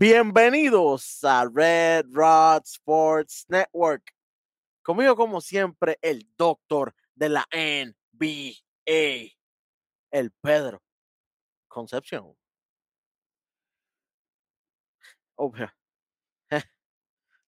[0.00, 4.14] Bienvenidos a Red Rod Sports Network.
[4.82, 9.36] Conmigo, como siempre, el doctor de la NBA,
[10.10, 10.82] el Pedro
[11.68, 12.34] Concepción.
[15.34, 15.70] Obvio.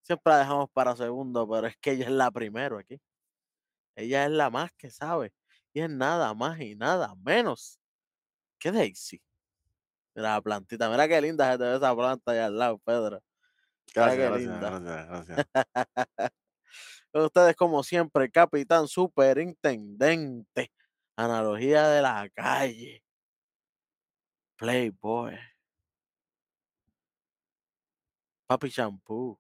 [0.03, 3.01] Siempre la dejamos para segundo, pero es que ella es la primero aquí.
[3.97, 5.33] Ella es la más que sabe.
[5.73, 7.81] Y es nada más y nada menos
[8.59, 9.23] que Daisy.
[10.15, 13.23] Mira la plantita, mira qué linda se te ve esa planta allá al lado, Pedro.
[13.95, 14.71] Mira Gracias, qué gracias, linda.
[14.81, 15.47] gracias, gracias.
[17.15, 20.73] Ustedes, como siempre, capitán superintendente.
[21.17, 23.05] Analogía de la calle.
[24.57, 25.39] Playboy.
[28.47, 29.39] Papi Shampoo.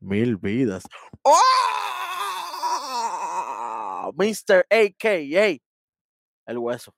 [0.00, 0.84] Mil vidas.
[1.22, 1.40] ¡Oh!
[4.16, 4.66] Mr.
[4.70, 5.58] AKA.
[6.46, 6.94] El hueso.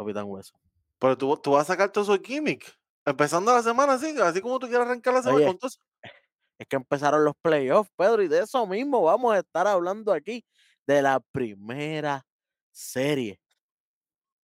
[0.00, 0.54] Capitán Hueso.
[0.98, 2.78] Pero tú, tú vas a sacar todo su gimmick.
[3.04, 5.70] Empezando la semana así, así como tú quieras arrancar la semana Oye, con.
[6.58, 10.44] Es que empezaron los playoffs, Pedro, y de eso mismo vamos a estar hablando aquí.
[10.86, 12.26] De la primera
[12.70, 13.40] serie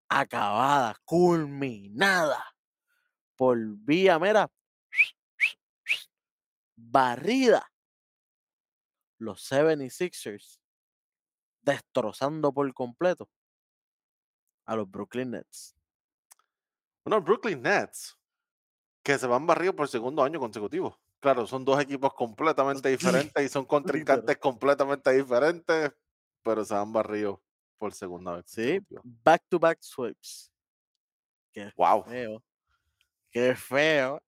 [0.09, 2.43] acabada, culminada
[3.37, 4.51] por vía, mira,
[6.75, 7.71] barrida.
[9.19, 10.59] Los 76ers
[11.63, 13.29] destrozando por completo
[14.67, 15.75] a los Brooklyn Nets.
[17.05, 18.19] Bueno, Brooklyn Nets,
[19.03, 20.99] que se van barridos por segundo año consecutivo.
[21.21, 22.89] Claro, son dos equipos completamente
[23.31, 25.93] diferentes y son contrincantes completamente diferentes,
[26.43, 27.39] pero se van barridos
[27.79, 28.45] por segunda vez.
[28.47, 28.81] Sí,
[29.25, 30.53] back to back sweeps.
[31.53, 32.05] Qué Wow.
[32.05, 32.43] feo.
[33.31, 34.21] Qué feo.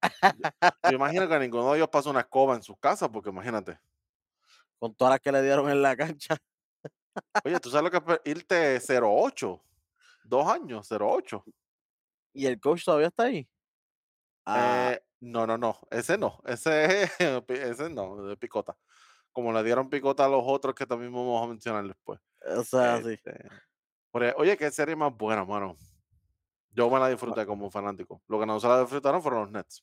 [0.84, 3.78] Yo imagino que ninguno de ellos pasa una escoba en sus casas, porque imagínate.
[4.78, 6.36] Con todas las que le dieron en la cancha.
[7.44, 9.61] Oye, ¿tú sabes lo que es irte 0-8?
[10.29, 11.43] Dos años, 0-8.
[12.34, 13.49] Y el coach todavía está ahí.
[14.44, 17.12] Ah, Eh, no, no, no, ese no, ese, es-
[17.49, 18.77] ese no, de picota.
[19.33, 22.21] Como le dieron picota a los otros que también vamos a mencionar después.
[22.56, 23.11] o sea, sí.
[23.15, 23.49] Este,
[24.11, 25.77] porque, oye, qué serie más buena, mano.
[26.71, 28.22] Yo me la disfruté como fanático.
[28.28, 29.83] Lo que no se la disfrutaron fueron los Nets.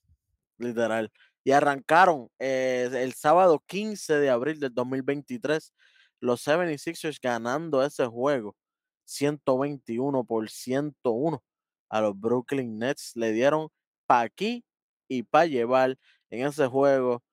[0.57, 1.11] literal.
[1.43, 5.73] Y arrancaron eh, el sábado 15 de abril del 2023
[6.21, 8.55] los 76ers ganando ese juego
[9.05, 11.43] 121 por 101
[11.89, 13.15] a los Brooklyn Nets.
[13.15, 13.69] Le dieron
[14.07, 14.65] pa' aquí
[15.07, 15.97] y pa' llevar
[16.29, 17.23] en ese juego.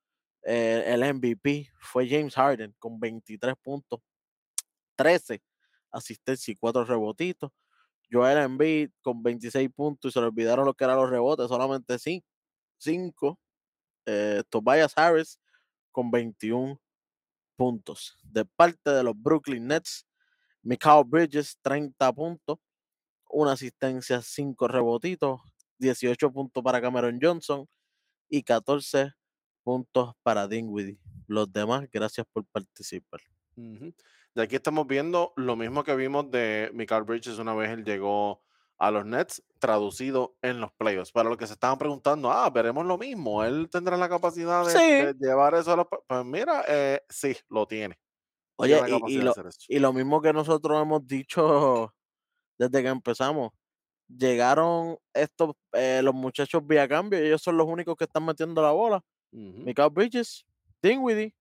[0.44, 4.00] eh, el MVP fue James Harden con 23 puntos,
[4.96, 5.42] 13
[5.92, 7.50] asistencias y 4 rebotitos.
[8.10, 11.98] Joel Embiid con 26 puntos y se le olvidaron lo que eran los rebotes, solamente
[11.98, 13.38] 5
[14.06, 15.38] eh, Tobias Harris
[15.92, 16.80] con 21
[17.56, 18.18] puntos.
[18.22, 20.06] De parte de los Brooklyn Nets,
[20.62, 22.58] Mikal Bridges 30 puntos,
[23.30, 25.40] una asistencia, 5 rebotitos,
[25.78, 27.66] 18 puntos para Cameron Johnson
[28.28, 29.12] y 14
[29.64, 30.98] puntos para Dinwiddie.
[31.28, 33.20] Los demás, gracias por participar.
[33.56, 33.94] Ujú.
[34.34, 38.42] De aquí estamos viendo lo mismo que vimos de Michael Bridges una vez él llegó
[38.78, 41.12] a los Nets, traducido en los playoffs.
[41.12, 43.44] Para los que se estaban preguntando, ah, veremos lo mismo.
[43.44, 44.78] Él tendrá la capacidad de, Sí.
[44.78, 45.86] de llevar eso a los.
[45.86, 47.96] pla-?" Pues mira, eh, sí, lo tiene.
[48.62, 49.34] Oye, y- lo,
[49.68, 51.92] y lo mismo que nosotros hemos dicho
[52.58, 53.52] desde que empezamos.
[54.08, 58.60] Llegaron estos, eh, los muchachos vía cambio, y ellos son los únicos que están metiendo
[58.60, 59.02] la bola.
[59.32, 59.62] Ujú.
[59.62, 60.44] Mikal Bridges,
[60.82, 61.34] Dinwiddie,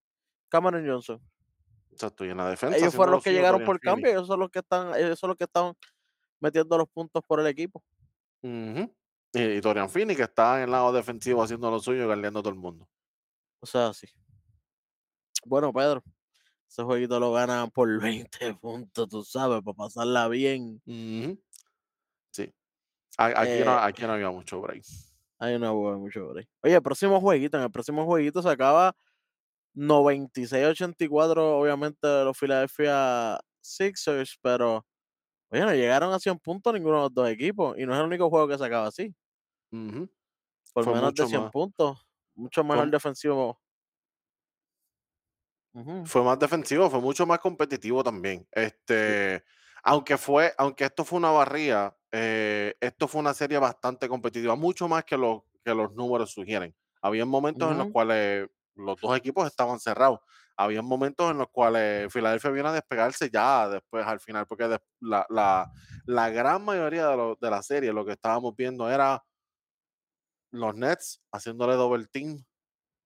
[0.50, 1.22] Cameron Johnson.
[1.92, 2.78] Exacto, y en la defensa.
[2.78, 3.94] Ellos fueron lo los que llegaron por Finney.
[3.94, 5.74] cambio, ellos son los que están, ellos son los que están
[6.40, 7.84] metiendo los puntos por el equipo.
[8.42, 12.50] Y, y Dorian Finney, que está en el lado defensivo haciendo lo suyo a todo
[12.50, 12.88] el mundo.
[13.59, 14.08] O sea, sí.
[15.46, 16.03] Bueno, Pedro,
[16.72, 20.82] ese jueguito lo ganan por 20 puntos, tú sabes, para pasarla bien.
[22.32, 22.54] Sí.
[23.20, 24.84] No, Eh, aquí no había mucho break.
[25.40, 26.46] Hay una buena mucho ahí.
[26.64, 28.96] Oye, el próximo jueguito, en el próximo jueguito se acaba
[29.74, 34.85] 96-84, obviamente, de los Philadelphia Sixers, pero
[35.52, 38.08] oye, no llegaron a 100 puntos ninguno de los dos equipos, y no es el
[38.08, 39.16] único juego que se acaba así,
[40.73, 41.52] por Fue menos de mucho 100 más.
[41.52, 43.62] puntos, mucho mejor Fue, defensivo.
[46.03, 48.47] Fue más defensivo, fue mucho más competitivo también.
[48.50, 48.52] Sí.
[48.62, 49.44] Este,
[49.84, 54.88] aunque fue, aunque esto fue una barría, eh, esto fue una serie bastante competitiva, mucho
[54.88, 56.76] más que, lo, que los números sugieren.
[57.02, 60.20] Había momentos en los cuales los dos equipos estaban cerrados.
[60.58, 64.79] Había momentos en los cuales Filadelfia viene a despegarse ya después al final, porque des-
[65.00, 65.72] la, la-
[66.06, 69.23] la gran mayoría de, lo- de la serie lo que estábamos viendo era
[70.52, 72.44] los Nets haciéndole double team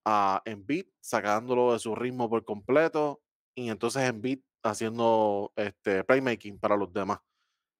[0.05, 3.21] a Embiid, sacándolo de su ritmo por completo,
[3.55, 7.19] y entonces Embiid haciendo este playmaking para los demás.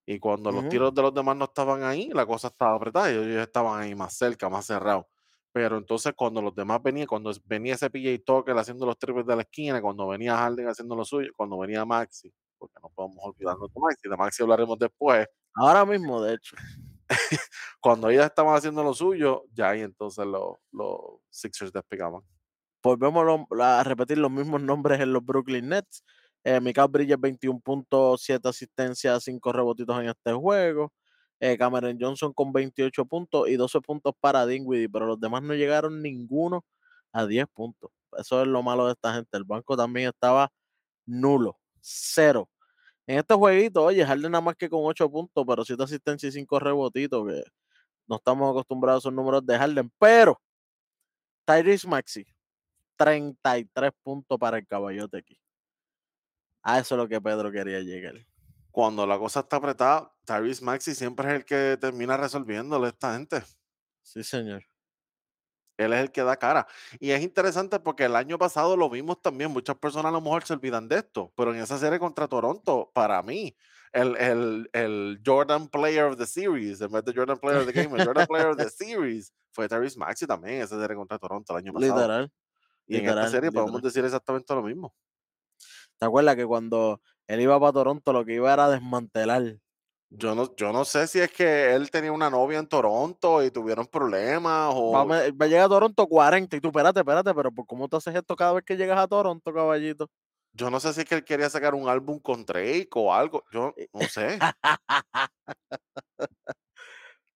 [0.07, 0.68] Y cuando los Ujú.
[0.68, 3.95] tiros de los demás no estaban ahí, la cosa estaba apretada y ellos estaban ahí
[3.95, 5.06] más cerca, más cerrados.
[5.51, 9.36] Pero entonces cuando los demás venían, cuando venía ese PJ Tucker haciendo los triples de
[9.36, 13.69] la esquina, cuando venía Harden haciendo lo suyo, cuando venía Maxi, porque no podemos olvidarnos
[13.74, 16.56] de Maxi, de Maxi hablaremos después, Ahora mismo, de hecho.
[17.80, 20.57] cuando ellos estaban haciendo lo suyo, ya ahí entonces los,
[21.30, 22.22] Sixers despegaban.
[22.81, 26.04] Volvemos a repetir los mismos nombres en los Brooklyn Nets.
[26.44, 30.94] Eh, Mikal Bridges, 21 puntos, 7 asistencias, 5 rebotitos en este juego.
[31.40, 35.54] Eh, Cameron Johnson con 28 puntos y 12 puntos para Dinwiddie, pero los demás no
[35.54, 36.63] llegaron ninguno
[37.12, 37.92] a 10 puntos.
[38.18, 39.36] Eso es lo malo de esta gente.
[39.38, 40.51] El banco también estaba
[41.06, 42.50] nulo, cero.
[43.07, 46.40] En este jueguito, oye, Harden nada más que con 8 puntos, pero 7 asistencias y
[46.40, 47.44] 5 rebotitos, que
[48.07, 49.92] no estamos acostumbrados a esos números de Harden.
[50.00, 50.42] Pero
[51.46, 52.25] Tyrese Maxi,
[52.98, 55.40] 33 puntos para el caballote aquí.
[56.63, 58.16] A eso es lo que Pedro quería llegar.
[58.72, 63.13] Cuando la cosa está apretada, Tyrese Maxi siempre es el que termina resolviéndole a esta
[63.13, 63.44] gente.
[64.01, 64.63] Sí, señor.
[65.77, 66.68] Él es el que da cara.
[67.00, 69.51] Y es interesante porque el año pasado lo vimos también.
[69.51, 72.92] Muchas personas a lo mejor se olvidan de esto, pero en esa serie contra Toronto,
[72.94, 73.56] para mí,
[73.92, 77.74] el, el, el Jordan Player of the Series, en vez de Jordan Player of the
[77.74, 81.54] Game, el Jordan Player of the Series fue Tyrese Maxi también esa serie contra Toronto
[81.54, 81.95] el año pasado.
[81.95, 82.31] Literal.
[82.88, 84.94] y en esta literal, serie podemos decir exactamente lo mismo.
[85.98, 89.57] ¿Te acuerdas que cuando él iba para Toronto lo que iba era desmantelar?
[90.10, 93.52] Yo no, yo no sé si es que él tenía una novia en Toronto y
[93.52, 94.92] tuvieron problemas o
[95.40, 98.16] va a llegar a Toronto 40 y tú, espérate, espérate, pero ¿por ¿cómo tú haces
[98.16, 100.10] esto cada vez que llegas a Toronto, caballito?
[100.54, 103.44] yo no sé si es que él quería sacar un álbum con Drake o algo.
[103.52, 104.46] Yo Eh, no sé.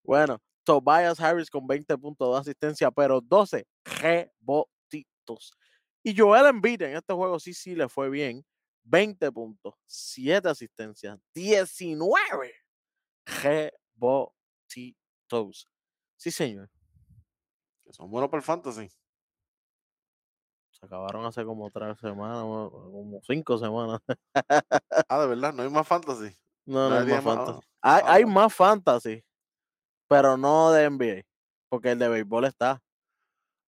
[0.04, 5.54] Bueno, Tobias Harris con 20 puntos de asistencia, pero 12 rebotitos.
[6.04, 8.46] Y Joel Embiid en este juego sí, sí le fue bien.
[8.84, 12.54] 20 puntos, 7 asistencias, 19
[13.42, 14.36] rebotitos.
[16.18, 16.70] Sí, señor.
[17.86, 18.90] Que son buenos para el fantasy.
[20.72, 24.00] Se acabaron hace como tres semanas, como cinco semanas.
[25.10, 26.36] Ah, de verdad, no hay más fantasy.
[26.66, 27.68] No, no hay Nadie más fantasy.
[27.82, 29.24] ah, Hay, ah, hay más fantasy,
[30.08, 31.24] pero no de NBA,
[31.70, 32.82] porque el de béisbol está.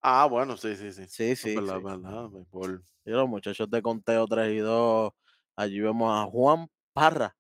[0.02, 1.06] Ah, bueno, sí, sí, sí.
[1.08, 1.84] Sí, sí, verdad, sí.
[1.84, 2.84] verdad, béisbol.
[3.06, 5.12] Y los muchachos de conteo 3 y 2,
[5.56, 7.36] allí vemos a Juan Parra,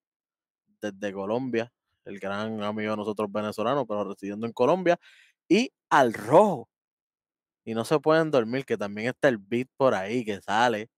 [0.81, 1.71] desde Colombia,
[2.05, 4.97] el gran amigo de nosotros venezolanos, pero residiendo en Colombia,
[5.47, 6.69] y al rojo.
[7.65, 10.89] Y no se pueden dormir, que también está el beat por ahí que sale.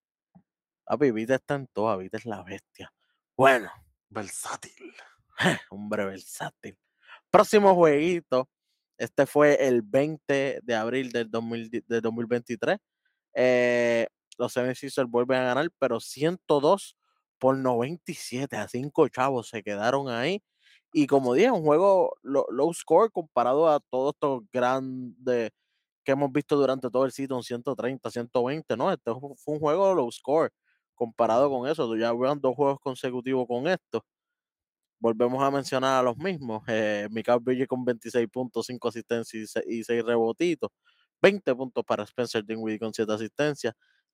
[0.85, 2.93] Papi, beat está en todas, beat es la bestia.
[3.37, 3.71] Bueno,
[4.09, 4.93] Versátil.
[5.71, 6.77] hombre versátil.
[7.31, 8.47] Próximo jueguito.
[8.97, 12.77] Este fue el 20 de abril del, 2000 di- del 2023.
[13.33, 14.07] Eh,
[14.37, 16.95] los 76ers vuelven a ganar, pero 102
[17.39, 20.43] por 97 a 5 chavos se quedaron ahí.
[20.93, 25.51] Y como dije, un juego lo- low score comparado a todos estos grandes
[26.05, 28.91] que hemos visto durante todo el season, 130, 120, ¿no?
[28.93, 30.51] Este fue un juego low score
[30.95, 31.95] comparado con eso.
[31.97, 34.03] Ya vean dos juegos consecutivos con esto
[34.99, 36.63] volvemos a mencionar a los mismos.
[36.67, 40.69] Eh, Mikal Bridges con 26 puntos, 5 asistencias y 6 rebotitos.
[41.21, 43.73] 20 puntos para Spencer Dinwiddie con 7 asistencias.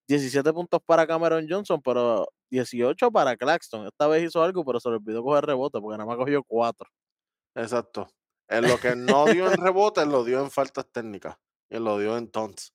[0.09, 3.85] 17 puntos para Cameron Johnson, pero 18 para Claxton.
[3.85, 6.89] Esta vez hizo algo, pero se le olvidó coger rebote porque nada más cogió 4.
[7.53, 8.07] Exacto.
[8.47, 11.37] En lo que no dio en rebote, lo dio en faltas técnicas.
[11.69, 12.73] Y lo dio en taunts.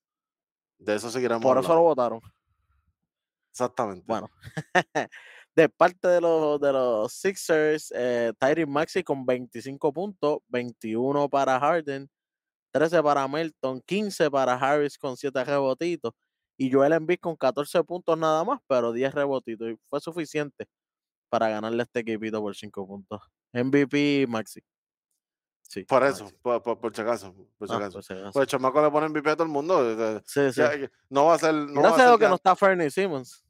[0.79, 1.89] De eso seguiremos Por eso lo hablando.
[1.89, 2.21] votaron.
[3.51, 4.05] Exactamente.
[4.07, 4.31] Bueno,
[5.57, 8.33] de parte de los, de los Sixers, eh,
[8.69, 12.09] Maxi con 25 puntos, 21 para Harden,
[12.71, 16.13] 13 para Melton, 15 para Harris con 7 rebotitos
[16.57, 20.67] y Joel Embiid con 14 puntos nada más, pero 10 rebotitos y fue suficiente
[21.29, 23.21] para ganarle a este equipito por 5 puntos.
[23.53, 24.61] MVP Maxi.
[25.63, 26.37] Sí, Por eso, Maxi.
[26.43, 27.35] por, por, por si acaso.
[27.59, 27.93] Por si Ah, acaso.
[27.95, 28.33] por si acaso.
[28.33, 30.23] Pues el chamaco le pone MVP a todo el mundo.
[30.27, 30.63] Sí, sí.
[31.09, 31.55] no va a ser.
[31.55, 33.45] No va a Gracias a ser Dios que no está Fernie Simmons.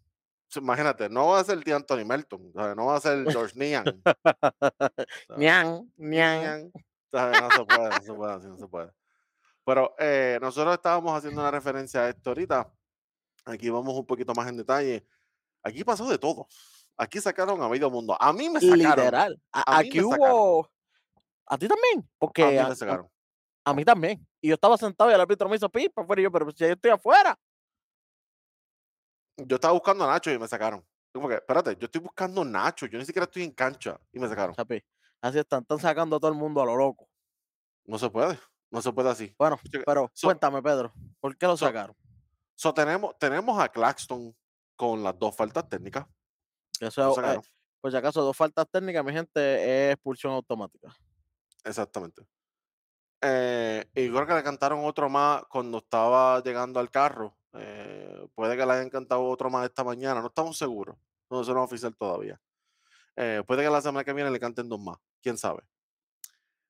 [0.56, 2.52] Imagínate, no va a ser el tío Anthony Melton.
[2.54, 2.76] ¿sabes?
[2.76, 3.84] No va a ser George Nian.
[5.36, 6.72] Nian,
[7.10, 7.40] ¿sabes?
[7.42, 8.92] No se puede, no se puede, no se puede.
[9.64, 12.70] Pero eh, nosotros estábamos haciendo una referencia a esto ahorita.
[13.44, 15.06] Aquí vamos un poquito más en detalle.
[15.62, 16.46] Aquí pasó de todo.
[16.96, 18.16] Aquí sacaron a medio mundo.
[18.20, 18.78] A mí me sacaron.
[18.78, 19.42] Literal.
[19.52, 20.34] A- A mí aquí me sacaron.
[20.36, 20.70] hubo.
[21.46, 22.08] A ti también.
[22.18, 23.10] Porque A mí a- me sacaron.
[23.64, 24.26] A mí también.
[24.40, 26.58] Y yo estaba sentado y el árbitro me hizo pipa afuera y yo, pero si
[26.64, 27.38] yo estoy afuera.
[29.36, 30.84] Yo estaba buscando a Nacho y me sacaron.
[31.14, 32.86] Espérate, yo estoy buscando a Nacho.
[32.86, 33.98] Yo ni siquiera estoy en cancha.
[34.12, 34.54] Y me sacaron.
[34.54, 34.82] Chapi,
[35.20, 37.08] así están, están sacando a todo el mundo a lo loco.
[37.86, 38.38] No se puede.
[38.70, 39.34] No se puede así.
[39.38, 41.96] Bueno, pero so- cuéntame, Pedro, ¿por qué lo so- sacaron?
[42.54, 44.34] So, tenemos, tenemos a Claxton
[44.76, 46.06] con las dos faltas técnicas.
[46.80, 47.40] Eso Lo es, eh.
[47.80, 50.94] Por si acaso, dos faltas técnicas, mi gente, es expulsión automática.
[51.64, 52.26] Exactamente.
[53.20, 57.36] Eh, y creo que le cantaron otro más cuando estaba llegando al carro.
[57.54, 60.96] Eh, puede que le hayan cantado otro más esta mañana, no estamos seguros.
[61.30, 62.40] No, eso no es oficial todavía.
[63.16, 65.62] Eh, puede que la semana que viene le canten dos más, quién sabe.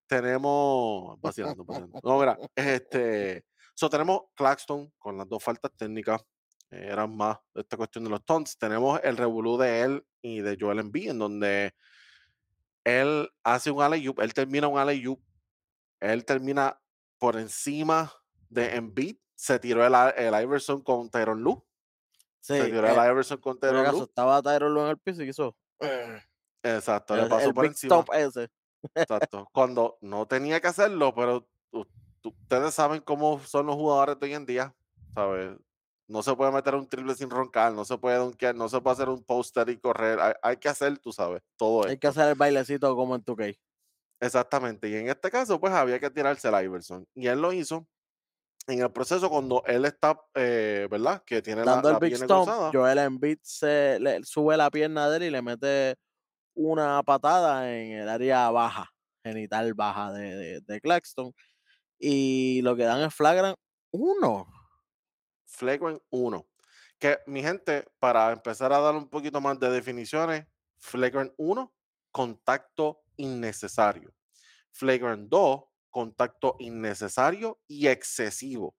[0.07, 1.21] Tenemos.
[1.21, 2.01] Vacilando, vacilando.
[2.03, 3.45] No, mira, este.
[3.75, 6.23] So, tenemos Claxton con las dos faltas técnicas.
[6.71, 8.57] eh, eran más de esta cuestión de los taunts.
[8.59, 11.75] Tenemos el revolú de él y de Joel Embiid, en donde
[12.85, 15.05] él hace un alley él termina un alley
[16.01, 16.81] él termina
[17.19, 18.13] por encima
[18.51, 21.43] de Embiid, se tiró el, el Iverson con Tyron.
[22.41, 24.05] Sí, se tiró eh, el Iverson con Tyron Lue.
[24.05, 25.57] estaba Tyron Lue en el piso y hizo
[26.63, 28.01] Exacto, le pasó el por encima.
[28.01, 28.51] stop ese.
[28.95, 29.49] Exacto.
[29.53, 31.49] Cuando no tenía que hacerlo, pero
[32.25, 34.75] ustedes saben cómo son los jugadores de hoy en día,
[35.15, 35.57] ¿sabes?
[36.07, 38.95] No se puede meter un triple sin roncar, no se puede donkear, no se puede
[38.95, 40.21] hacer un poster y correr.
[40.21, 43.59] Hay, hay que hacer, tú sabes, todo Hay que hacer el bailecito como en 2K.
[44.21, 44.89] Exactamente.
[44.89, 47.07] Y en este caso, pues había que tirarse el Iverson.
[47.15, 47.87] Y él lo hizo
[48.67, 51.23] en el proceso cuando él está, eh, ¿verdad?
[51.25, 52.75] Que tiene la, Dando el la big pierna stomp.
[52.75, 55.97] Joel Embiid se le, sube la pierna de él y le mete
[56.55, 58.91] una patada en el área baja,
[59.25, 61.33] genital baja de, de, de Claxton.
[62.07, 63.55] Y lo que dan es flagran
[63.91, 64.47] uno.
[65.47, 66.47] Flagrant 1.
[66.99, 70.47] Que mi gente, para empezar a dar un poquito más de definiciones,
[70.77, 71.73] Flagrant 1,
[72.11, 74.15] contacto innecesario.
[74.71, 78.77] Flagrant 2, contacto innecesario y excesivo.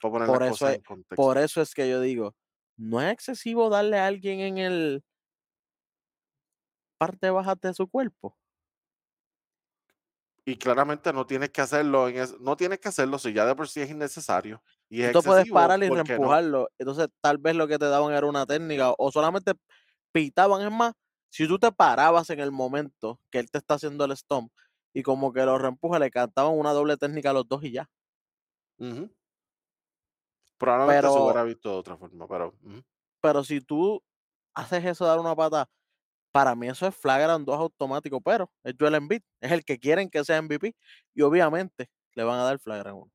[0.00, 1.14] Por eso, es, contexto.
[1.14, 2.34] por eso es que yo digo,
[2.76, 5.04] no es excesivo darle a alguien en el
[6.98, 8.36] parte baja de su cuerpo.
[10.48, 13.54] Y claramente no tienes que hacerlo, en es- no tienes que hacerlo si ya de
[13.54, 14.62] por sí es innecesario.
[14.88, 16.68] Y es Tú puedes parar y reempujarlo.
[16.78, 19.52] Entonces, tal vez lo que te daban era una técnica o solamente
[20.12, 20.62] pitaban.
[20.62, 20.92] Es más,
[21.30, 24.52] si tú te parabas en el momento que él te está haciendo el stomp
[24.94, 27.88] y como que lo reempuja, le cantaban una doble técnica a los dos y ya.
[30.56, 32.54] Probablemente se Pero, hubiera visto de otra forma, pero
[33.20, 34.02] pero si tú
[34.54, 35.68] haces eso dar una pata,
[36.38, 40.08] para mí eso es flagrant 2 automático, pero es Joel Embiid, es el que quieren
[40.08, 40.76] que sea MVP
[41.12, 43.12] y obviamente le van a dar flagrant 1.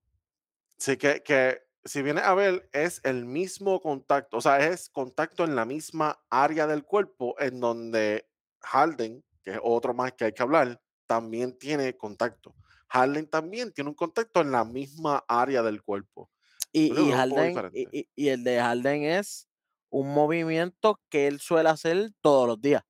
[0.77, 5.45] Sí, que, que si viene a ver, es el mismo contacto, o sea, es contacto
[5.45, 8.27] en la misma área del cuerpo en donde
[8.59, 12.53] Harden, que es otro más que hay que hablar, también tiene contacto.
[12.89, 16.29] Harden también tiene un contacto en la misma área del cuerpo.
[16.73, 19.47] Y, Harden, y el de Harden es
[19.89, 22.83] un movimiento que él suele hacer todos los días.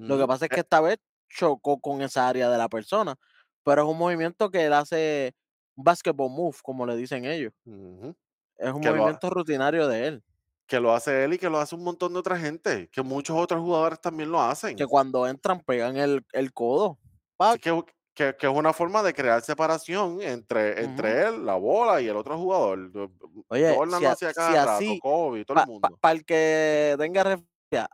[0.00, 0.28] Lo que Ujú.
[0.28, 3.14] pasa es Eh, que esta vez chocó con esa área de la persona,
[3.64, 5.32] pero es un movimiento que él hace
[5.76, 7.52] un basketball move, como le dicen ellos.
[8.56, 10.24] Es un Que ha- movimiento rutinario de él,
[10.66, 13.36] que lo hace él y que lo hace un montón de otra gente, que muchos
[13.36, 14.76] otros jugadores también lo que hacen.
[14.88, 16.98] cuando entran pegan el, el codo.
[17.60, 17.82] Que,
[18.14, 22.16] que, que es una forma de crear separación entre, entre él, la bola y el
[22.16, 22.92] otro jugador.
[22.92, 23.10] Do-
[23.48, 25.98] Oye, Jordan si, a- si rato, así, Kobe, todo el para mundo.
[26.02, 27.88] el que tenga referencia,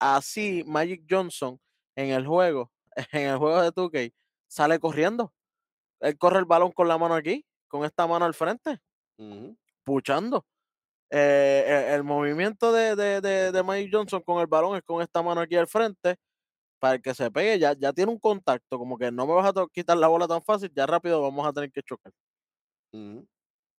[0.00, 1.60] así Magic Johnson
[1.96, 2.72] en el juego,
[3.12, 4.12] en el juego de 2K,
[4.48, 5.32] sale corriendo.
[6.00, 8.80] Él corre el balón con la mano aquí, con esta mano al frente,
[9.84, 10.44] puchando.
[11.10, 15.02] Eh, eh, el movimiento de, de, de, de Magic Johnson con el balón es con
[15.02, 16.16] esta mano aquí al frente,
[16.80, 19.48] para el que se pegue, ya, ya tiene un contacto, como que no me vas
[19.56, 22.12] a quitar la bola tan fácil, ya rápido vamos a tener que chocar.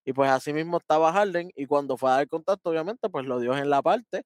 [0.06, 3.40] Y pues así mismo estaba Harden, y cuando fue a dar contacto, obviamente, pues lo
[3.40, 4.24] dio en la parte,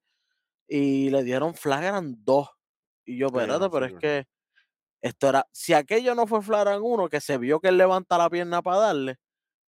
[0.68, 2.48] y le dieron flagrant 2.
[3.04, 4.26] Y yo, espérate, pero es que
[5.02, 8.30] esto era, si aquello no fue flagrant 1, que se vio que él levanta la
[8.30, 9.16] pierna para darle,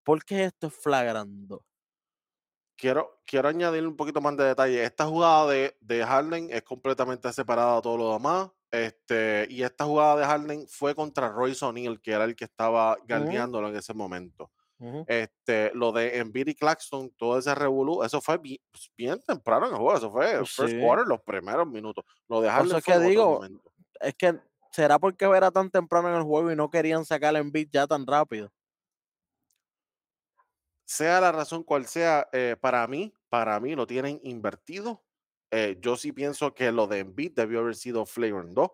[0.05, 1.61] ¿por qué esto es flagrant 2?
[2.77, 4.83] Quiero, quiero añadir un poquito más de detalle.
[4.85, 8.51] Esta jugada de, de Harden es completamente separada de todo lo demás.
[8.71, 12.97] Este, y esta jugada de Harden fue contra Royce O'Neal, que era el que estaba
[13.11, 14.51] Ujú, guardiándolo en ese momento.
[15.07, 19.67] Este, lo de Embiid y Claxton, todo ese revolú, eso fue bien, pues, bien temprano
[19.67, 22.05] en el juego, eso fue Pues first quarter, los primeros minutos.
[22.29, 23.41] Lo de Por Harden eso es que digo,
[24.01, 24.41] es que
[24.73, 27.87] será porque era tan temprano en el juego y no querían sacar el beat ya
[27.87, 28.51] tan rápido.
[30.87, 35.05] Sea la razón cual sea, eh, para mí, para mí lo tienen invertido.
[35.51, 38.71] Eh, yo sí pienso que lo de Embiid debió haber sido flagrant 2.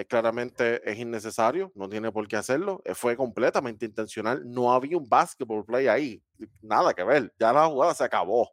[0.00, 2.80] Eh, claramente es innecesario, no tiene por qué hacerlo.
[2.84, 4.42] eh, fue completamente intencional.
[4.46, 6.22] No había un basketball play ahí,
[6.60, 7.32] nada que ver.
[7.38, 8.50] Ya la jugada se acabó.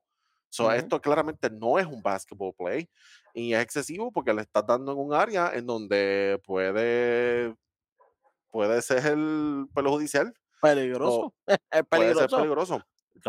[0.49, 0.71] So, Ujú.
[0.71, 2.89] Esto claramente no es un basketball play
[3.33, 7.53] y es excesivo porque le estás dando en un área en donde puede,
[8.51, 11.29] puede ser el pelo judicial Peligroso,
[11.71, 12.33] es puede ser peligroso.
[12.33, 12.81] peligroso.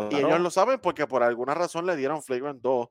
[0.09, 0.41] Y ellos Claro.
[0.41, 2.89] lo saben porque por alguna razón le dieron flagrant 2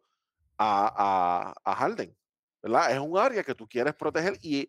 [0.59, 2.17] a, a, a Harden.
[2.63, 2.93] ¿verdad?
[2.93, 4.69] Es un área que tú quieres proteger y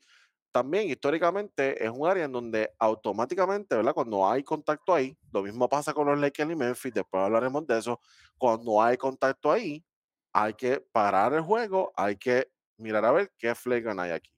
[0.51, 3.93] también históricamente es un área en donde automáticamente, ¿verdad?
[3.93, 7.77] Cuando hay contacto ahí, lo mismo pasa con los Lakers y Memphis, después hablaremos de
[7.77, 7.99] eso,
[8.37, 9.85] cuando hay contacto ahí,
[10.33, 14.31] hay que parar el juego, hay que mirar a ver qué flagrant hay aquí.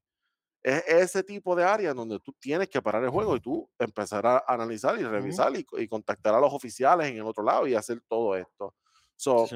[0.62, 4.26] Es ese tipo de área donde tú tienes que parar el juego y tú empezar
[4.28, 7.76] a analizar y revisar y, y contactar a los oficiales en el otro lado y
[7.76, 8.76] hacer todo esto.
[9.16, 9.52] So,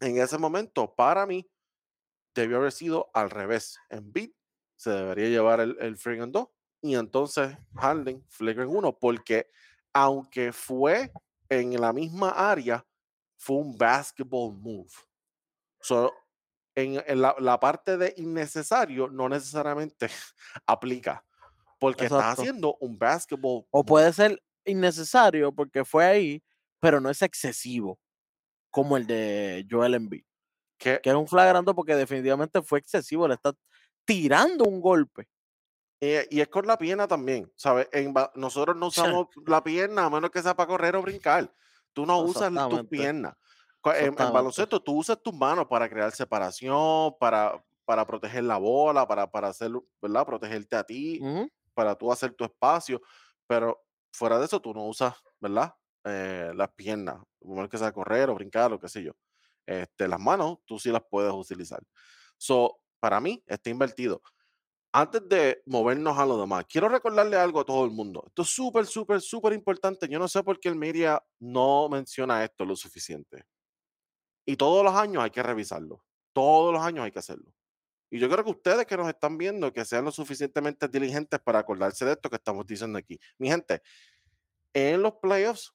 [0.00, 1.48] en ese momento, para mí,
[2.34, 3.78] debió haber sido al revés.
[3.90, 4.32] En beat
[4.82, 6.48] se debería llevar el, el Flagrant 2
[6.82, 9.50] y entonces Harden Flagrant 1, porque
[9.92, 11.12] aunque fue
[11.48, 12.84] en la misma área,
[13.36, 14.90] fue un basketball move.
[15.80, 16.12] So,
[16.74, 20.08] en, en la, la parte de innecesario no necesariamente
[20.66, 21.24] aplica,
[21.78, 22.42] porque estás Exacto.
[22.42, 23.84] haciendo un basketball O move.
[23.84, 26.42] puede ser innecesario porque fue ahí,
[26.80, 28.00] pero no es excesivo,
[28.70, 30.24] como el de Joel Embiid,
[30.78, 33.52] que que es un flagrante porque definitivamente fue excesivo, le está
[34.04, 35.28] tirando un golpe.
[36.00, 37.88] Eh, y es con la pierna también, ¿sabes?
[37.92, 41.52] En nosotros no usamos la pierna a menos que sea para correr o brincar.
[41.92, 43.34] Tú no usas tus piernas.
[43.84, 49.06] En, en baloncesto tú usas tus manos para crear separación, para, para proteger la bola,
[49.06, 50.26] para, para hacer, ¿verdad?
[50.26, 51.20] Protegerte a ti,
[51.74, 53.00] para tú hacer tu espacio.
[53.46, 55.72] Pero fuera de eso tú no usas, ¿verdad?
[56.04, 59.12] Eh, las piernas, a menos que sea correr o brincar o qué sé yo.
[59.64, 61.80] Este, las manos tú sí las puedes utilizar.
[62.36, 64.22] So, para mí está invertido
[64.92, 68.24] antes de movernos a lo demás, quiero recordarle algo a todo el mundo.
[68.26, 70.06] Esto es súper, súper, súper importante.
[70.06, 73.46] Yo no sé por qué el media no menciona esto lo suficiente.
[74.44, 76.04] Y todos los años hay que revisarlo.
[76.34, 77.54] Todos los años hay que hacerlo.
[78.10, 81.60] Y yo creo que ustedes que nos están viendo, que sean lo suficientemente diligentes para
[81.60, 83.18] acordarse de esto que estamos diciendo aquí.
[83.38, 83.80] Mi gente,
[84.74, 85.72] en los playoffs,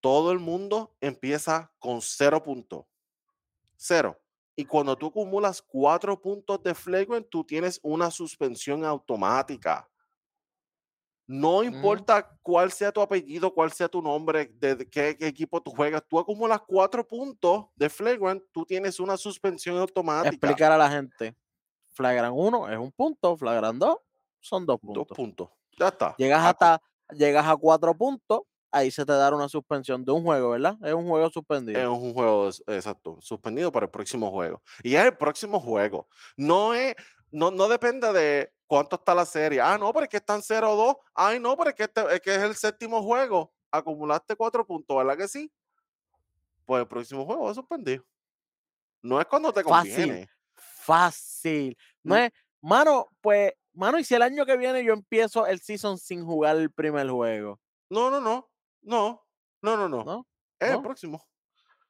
[0.00, 2.86] todo el mundo empieza con cero puntos.
[3.76, 4.21] Cero.
[4.54, 9.88] Y cuando tú acumulas cuatro puntos de flagrant, tú tienes una suspensión automática.
[11.26, 15.70] No importa cuál sea tu apellido, cuál sea tu nombre, de qué, qué equipo tú
[15.70, 20.28] juegas, tú acumulas cuatro puntos de flagrant, tú tienes una suspensión automática.
[20.28, 21.34] Explicar a la gente.
[21.92, 23.96] Flagran 1 es un punto, flagran 2
[24.42, 25.16] son dos Dos puntos.
[25.16, 25.48] puntos.
[25.78, 26.14] Ya está.
[26.18, 30.50] Llegas hasta, llegas a cuatro puntos, ahí se te da una suspensión de un juego,
[30.50, 30.76] ¿verdad?
[30.82, 31.92] Es un juego Es suspendido.
[31.92, 34.62] un juego, es- exacto, suspendido para el próximo juego.
[34.82, 36.08] Y es el próximo juego.
[36.36, 36.94] No es,
[37.30, 39.60] no, no depende de cuánto está la serie.
[39.60, 40.96] Ah, no, pero es que están 0-2.
[41.14, 43.52] Ay, no, pero es que, este- es que es el séptimo juego.
[43.70, 45.50] Acumulaste cuatro puntos, ¿verdad que sí?
[46.64, 48.04] Pues el próximo juego es suspendido.
[49.02, 49.92] No es cuando te Fácil.
[49.94, 50.28] conviene.
[50.54, 51.76] Fácil.
[52.02, 52.18] No Mm.
[52.18, 52.30] es,
[52.60, 56.56] mano, pues, mano, y si el año que viene yo empiezo el season sin jugar
[56.56, 57.58] el primer juego,
[57.90, 58.48] No, no, no.
[58.82, 59.26] No,
[59.62, 60.04] no, no, no.
[60.04, 60.26] ¿no?
[60.58, 61.24] Es el próximo.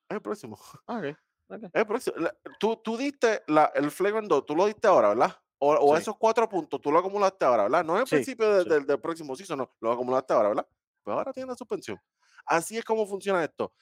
[0.09, 0.57] Es el próximo.
[0.87, 1.05] Ok,
[1.48, 1.62] ok.
[1.64, 2.16] Es el próximo.
[2.18, 5.37] La- tú, tú diste la, el flagrant 2, tú lo diste ahora, ¿verdad?
[5.59, 6.02] O, o Sí.
[6.02, 7.85] esos cuatro puntos, tú lo acumulaste ahora, ¿verdad?
[7.85, 8.68] No en el Sí, principio de- sí.
[8.68, 9.70] del- del próximo season, no.
[9.81, 10.68] Lo acumulaste ahora, ¿verdad?
[11.02, 12.00] Pues ahora tiene la suspensión.
[12.46, 13.72] Así es como funciona esto.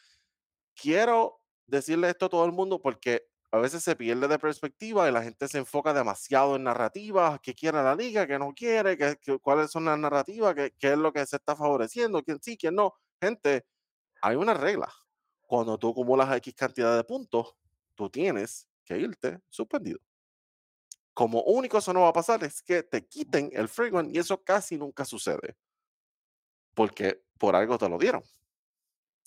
[0.75, 5.13] Quiero decirle esto a todo el mundo porque a veces se pierde de perspectiva y
[5.13, 9.39] la gente se enfoca demasiado en narrativas, qué quiere la liga, qué no quiere, qué,
[9.41, 12.77] cuáles son las narrativas, qué, qué es lo que se está favoreciendo, quién sí, quién
[12.77, 12.95] no.
[13.21, 13.67] Gente,
[14.23, 14.93] hay una regla.
[15.43, 17.57] Cuando tú acumulas X cantidad de puntos,
[17.97, 19.99] tú tienes que irte suspendido.
[21.13, 24.43] Como único eso no va a pasar es que te quiten el flagrant y eso
[24.43, 25.57] casi nunca sucede.
[26.73, 28.23] Porque por algo te lo dieron.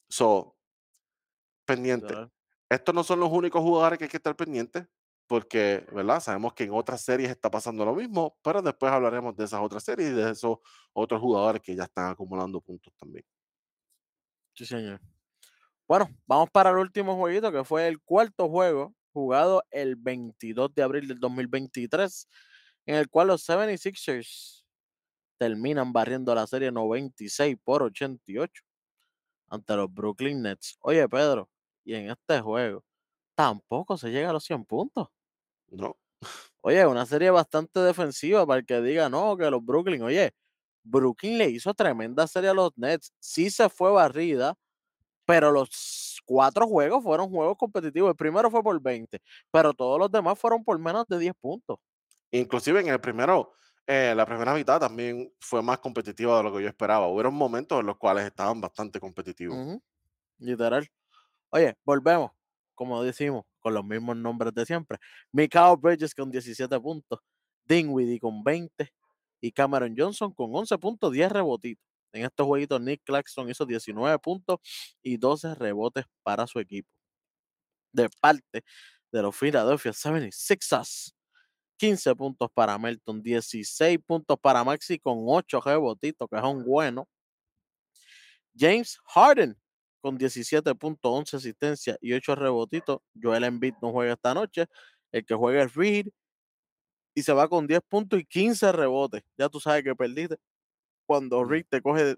[0.08, 0.56] So,
[1.66, 2.16] pendiente.
[2.74, 4.88] Estos no son los únicos jugadores que hay que estar pendientes,
[5.28, 6.20] porque, ¿verdad?
[6.20, 9.84] Sabemos que en otras series está pasando lo mismo, pero después hablaremos de esas otras
[9.84, 10.58] series y de esos
[10.94, 13.26] otros jugadores que ya están acumulando puntos también.
[14.54, 15.00] Sí, señor.
[15.88, 20.84] Bueno, vamos para el último jueguito, que fue el cuarto juego, jugado el 22 de
[20.84, 22.28] abril del 2023,
[22.86, 24.64] en el cual los 76ers
[25.38, 28.64] terminan barriendo la serie 96 por 88
[29.50, 30.78] ante los Brooklyn Nets.
[30.80, 31.50] Oye, Pedro,
[31.84, 32.84] y en este juego
[33.36, 35.08] tampoco se llega a los 100 puntos.
[35.72, 35.98] ¿no?
[36.62, 40.32] Oye, una serie bastante defensiva para el que diga, no, que los Brooklyn, oye,
[40.84, 43.12] Brooklyn le hizo tremenda serie a los Nets.
[43.20, 44.56] Sí se fue barrida,
[45.26, 48.12] pero los cuatro juegos fueron juegos competitivos.
[48.12, 49.20] El primero fue por 20,
[49.52, 51.78] pero todos los demás fueron por menos de 10 puntos.
[52.32, 53.54] Inclusive en el primero,
[53.86, 57.08] eh, la primera mitad también fue más competitiva de lo que yo esperaba.
[57.08, 59.80] Hubieron momentos en los cuales estaban bastante competitivos.
[60.40, 60.88] Literal.
[61.54, 62.32] Oye, volvemos,
[62.74, 64.98] como decimos, con los mismos nombres de siempre.
[65.32, 67.20] Mikao Bridges con 17 puntos,
[67.66, 68.92] Dinwiddie con 20
[69.40, 71.86] y Cameron Johnson con 11 puntos, 10 rebotitos.
[72.12, 74.60] En estos jueguitos, Nick Claxton hizo 19 puntos
[75.04, 76.90] y 12 rebotes para su equipo.
[77.92, 78.64] De parte
[79.12, 81.14] de los Philadelphia 76ers,
[81.78, 87.06] 15 puntos para Melton, 16 puntos para Maxi con 8 rebotitos, que son buenos.
[88.56, 89.56] James Harden
[90.04, 93.00] con 17 puntos, 11 asistencias y 8 rebotitos.
[93.20, 94.66] Joel Embiid no juega esta noche.
[95.14, 96.08] El que juega es Reed
[97.16, 99.24] y se va con 10 puntos y 15 rebotes.
[99.38, 100.36] Ya tú sabes que perdiste
[101.06, 101.46] cuando.
[101.46, 102.18] Reed te coge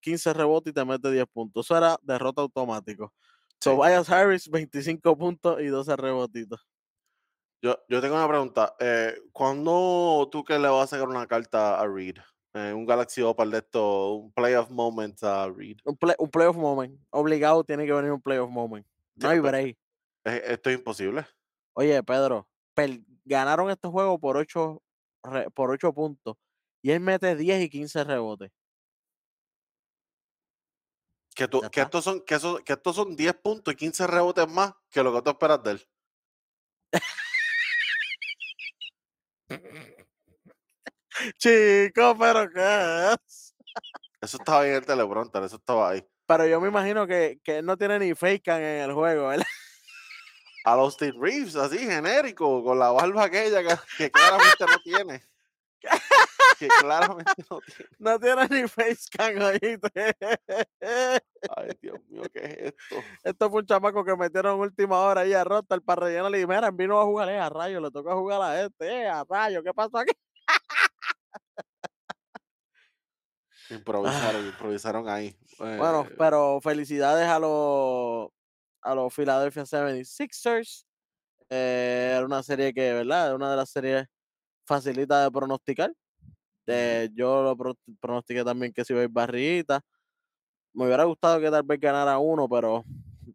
[0.00, 1.66] 15 rebotes y te mete 10 puntos.
[1.66, 3.12] Eso era derrota automático.
[3.58, 3.70] Sí.
[3.70, 6.64] Tobias Harris, 25 puntos y 12 rebotitos.
[7.60, 8.76] Yo, yo tengo una pregunta.
[8.78, 12.18] Eh, ¿Cuándo tú que le vas a sacar una carta a Reed?
[12.56, 15.78] Eh, un Galaxy Opal de esto, un playoff moment a Reed.
[15.84, 17.00] Un, play- un playoff moment.
[17.10, 18.86] Obligado tiene que venir un playoff moment.
[19.16, 19.76] No hay pero- break.
[20.26, 21.26] Eh, esto es imposible.
[21.76, 22.48] Oye, Pedro,
[23.24, 24.80] ganaron este juego por 8,
[25.52, 26.36] por 8 puntos.
[26.82, 28.50] Y él mete 10 y 15 rebotes.
[31.34, 34.48] Que, tú- que, estos son, que, eso- que estos son 10 puntos y 15 rebotes
[34.48, 35.82] más que lo que tú esperas de él.
[41.38, 43.54] Chico, pero qué es.
[44.20, 46.06] Eso estaba ahí en el teleprompter, eso estaba ahí.
[46.26, 49.46] Pero yo me imagino que, que él no tiene ni fake en el juego, ¿verdad?
[50.64, 55.22] A los Austin Reeves, así genérico, con la barba aquella que, que claramente no tiene.
[56.58, 57.90] Que claramente no tiene.
[57.98, 60.16] No tiene ni face cam, ¿oíste?
[61.56, 63.04] Ay, Dios mío, ¿qué es esto?
[63.24, 66.70] Esto fue un chamaco que metieron última hora ahí a Rotter para rellenar y mira,
[66.70, 69.74] vino a jugar, eh, a rayo, le toca jugar a este, eh, a rayo, ¿qué
[69.74, 70.12] pasó aquí?
[73.70, 75.34] Improvisaron, improvisaron ahí.
[75.58, 75.76] Ah.
[75.78, 78.28] Bueno, Eh, pero felicidades a los
[78.82, 80.84] a los Philadelphia 76ers.
[81.48, 83.34] Eh, era una serie que, ¿verdad?
[83.34, 84.06] Una de las series
[84.66, 85.92] facilitas de pronosticar.
[86.66, 89.80] Eh, yo lo pro- pronostiqué también que se iba a ir barrita.
[90.74, 92.84] Me hubiera gustado que tal vez ganara uno, pero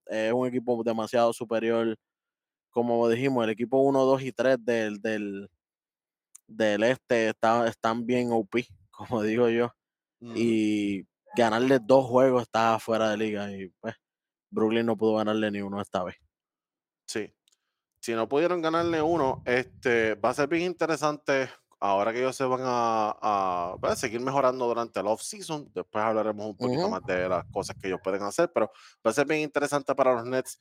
[0.07, 1.95] es un equipo demasiado superior.
[2.71, 5.49] Como dijimos, el equipo 1, 2 y 3 del, del,
[6.49, 9.71] del este está- están bien OP, como digo yo.
[10.21, 10.33] ujú.
[10.35, 13.51] Y ganarle dos juegos está fuera de liga.
[13.51, 13.95] Y pues,
[14.49, 16.15] Brooklyn no pudo ganarle ni uno esta vez.
[17.07, 17.33] Sí.
[18.01, 21.49] Si no pudieron ganarle uno, este va a ser bien interesante
[21.81, 25.69] ahora que ellos se van a, a, a seguir mejorando durante el off-season.
[25.73, 28.71] Después hablaremos un poquito más de las cosas que ellos pueden hacer, pero
[29.05, 30.57] va a ser bien interesante para los Nets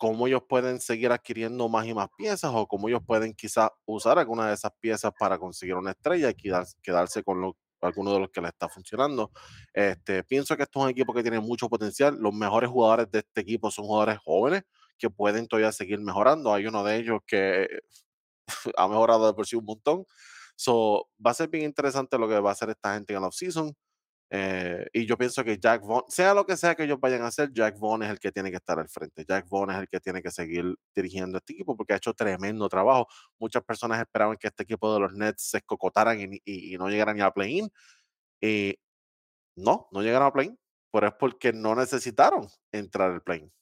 [0.00, 4.18] cómo ellos pueden seguir adquiriendo más y más piezas o cómo ellos pueden quizás usar
[4.18, 8.20] alguna de esas piezas para conseguir una estrella y quedarse, quedarse con lo, alguno de
[8.20, 9.30] los que les está funcionando.
[9.74, 12.16] Este, pienso que esto es un equipo que tiene mucho potencial.
[12.18, 14.62] Los mejores jugadores de este equipo son jugadores jóvenes
[14.96, 16.54] que pueden todavía seguir mejorando.
[16.54, 17.68] Hay uno de ellos que
[18.78, 20.06] ha mejorado de por sí un montón.
[20.56, 23.24] So, va a ser bien interesante lo que va a hacer esta gente en el
[23.24, 23.76] offseason.
[24.32, 27.26] Eh, y yo pienso que Jack Vaughn, sea lo que sea que ellos vayan a
[27.28, 29.24] hacer, Jack Vaughn es el que tiene que estar al frente.
[29.28, 32.68] Jack Vaughn es el que tiene que seguir dirigiendo este equipo porque ha hecho tremendo
[32.68, 33.08] trabajo.
[33.40, 36.88] Muchas personas esperaban que este equipo de los Nets se escocotaran y, y- y no
[36.88, 37.68] llegaran ni a play-in.
[38.40, 38.76] Y
[39.56, 40.58] no, no llegaron a play-in,
[40.92, 43.52] pero es porque no necesitaron entrar al play-in.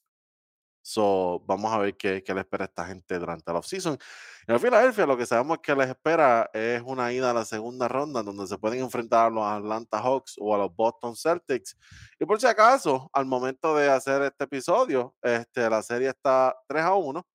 [0.88, 3.98] So, vamos a ver qué, qué le espera a esta gente durante la offseason.
[4.46, 7.88] En el Filadelfia, lo que sabemos que les espera es una ida a la segunda
[7.88, 11.77] ronda, donde se pueden enfrentar a los Atlanta Hawks o a los Boston Celtics.
[12.18, 16.83] Y por si acaso, al momento de hacer este episodio, este, la serie está 3
[16.83, 17.27] a 1,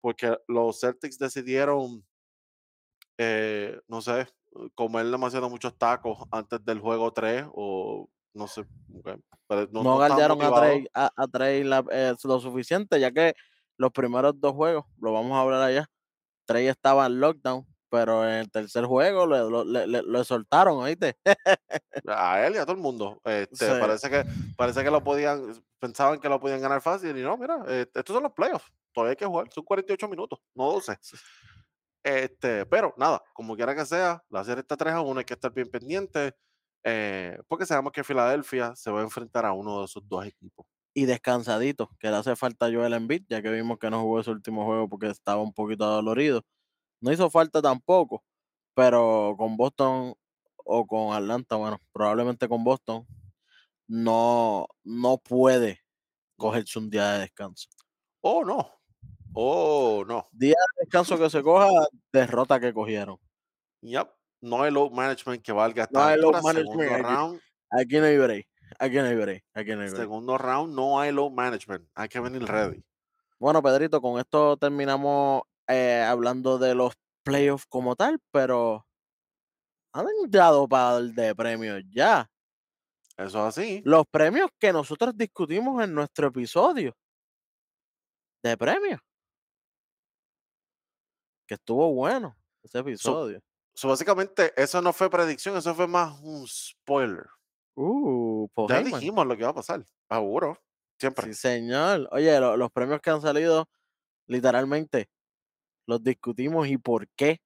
[0.00, 2.02] porque los Celtics decidieron,
[3.18, 4.28] eh, no sé,
[4.74, 8.64] comer demasiado muchos tacos antes del juego 3, o no sé,
[9.02, 10.54] pero No, no, galdearon a.
[10.60, 13.34] Trey, a, a Trey la- eh, lo suficiente, ya que
[13.76, 15.86] los primeros dos juegos, lo vamos a hablar allá,
[16.46, 20.78] Trey estaba en lockdown, pero en el tercer juego le, lo, le- le- lo soltaron,
[20.78, 21.16] ¿oíste?
[22.06, 23.20] A él y a todo el mundo.
[23.24, 23.72] Este, Sí.
[23.80, 24.24] Parece que
[24.56, 28.14] parece que lo podían, pensaban que lo podían ganar fácil y no, mira, eh, estos
[28.14, 28.70] son los playoffs.
[28.92, 30.96] Todavía hay que jugar, son 48 minutos, no 12.
[32.02, 35.34] Este, pero nada, como quiera que sea, la serie está 3 a 1, hay que
[35.34, 36.34] estar bien pendiente,
[36.84, 40.66] eh, porque sabemos que Filadelfia se va a enfrentar a uno de esos dos equipos.
[40.94, 44.20] Y descansadito, que le hace falta a Joel Embiid, ya que vimos que no jugó
[44.20, 46.44] ese último juego porque estaba un poquito dolorido.
[47.00, 48.24] No hizo falta tampoco,
[48.74, 50.14] pero con Boston
[50.56, 53.06] o con Atlanta, bueno, probablemente con Boston,
[53.88, 55.80] no, no puede
[56.36, 57.68] cogerse un día de descanso.
[58.20, 58.70] Oh, no.
[59.34, 60.28] Oh, no.
[60.32, 61.68] Día de descanso que se coja,
[62.12, 63.18] derrota que cogieron.
[63.82, 64.17] Yep.
[64.40, 67.02] No hay load management que valga No hay load management aquí.
[67.02, 68.48] round, Aquí no hay break,
[68.78, 69.96] aquí no hay break, aquí no hay break.
[69.96, 71.88] segundo round, no hay load management.
[71.94, 72.82] Hay que venir ready.
[73.38, 78.86] Bueno, Pedrito, con esto terminamos eh, hablando de los playoffs como tal, pero
[79.92, 82.28] han dado para el de premios ya.
[83.16, 83.82] Eso es así.
[83.84, 86.96] Los premios que nosotros discutimos en nuestro episodio
[88.42, 89.00] de premios.
[91.46, 92.36] Que estuvo bueno.
[92.62, 93.40] ese episodio.
[93.40, 93.44] So,
[93.86, 97.26] básicamente, eso no fue predicción, eso fue más un spoiler.
[97.74, 98.98] Uh, Paul Ya Heyman.
[99.00, 100.58] dijimos lo que iba a pasar, seguro,
[100.98, 101.26] siempre.
[101.28, 102.08] Sí, señor.
[102.10, 103.68] Oye, lo- los premios que han salido,
[104.26, 105.08] literalmente,
[105.86, 107.40] los discutimos y por qué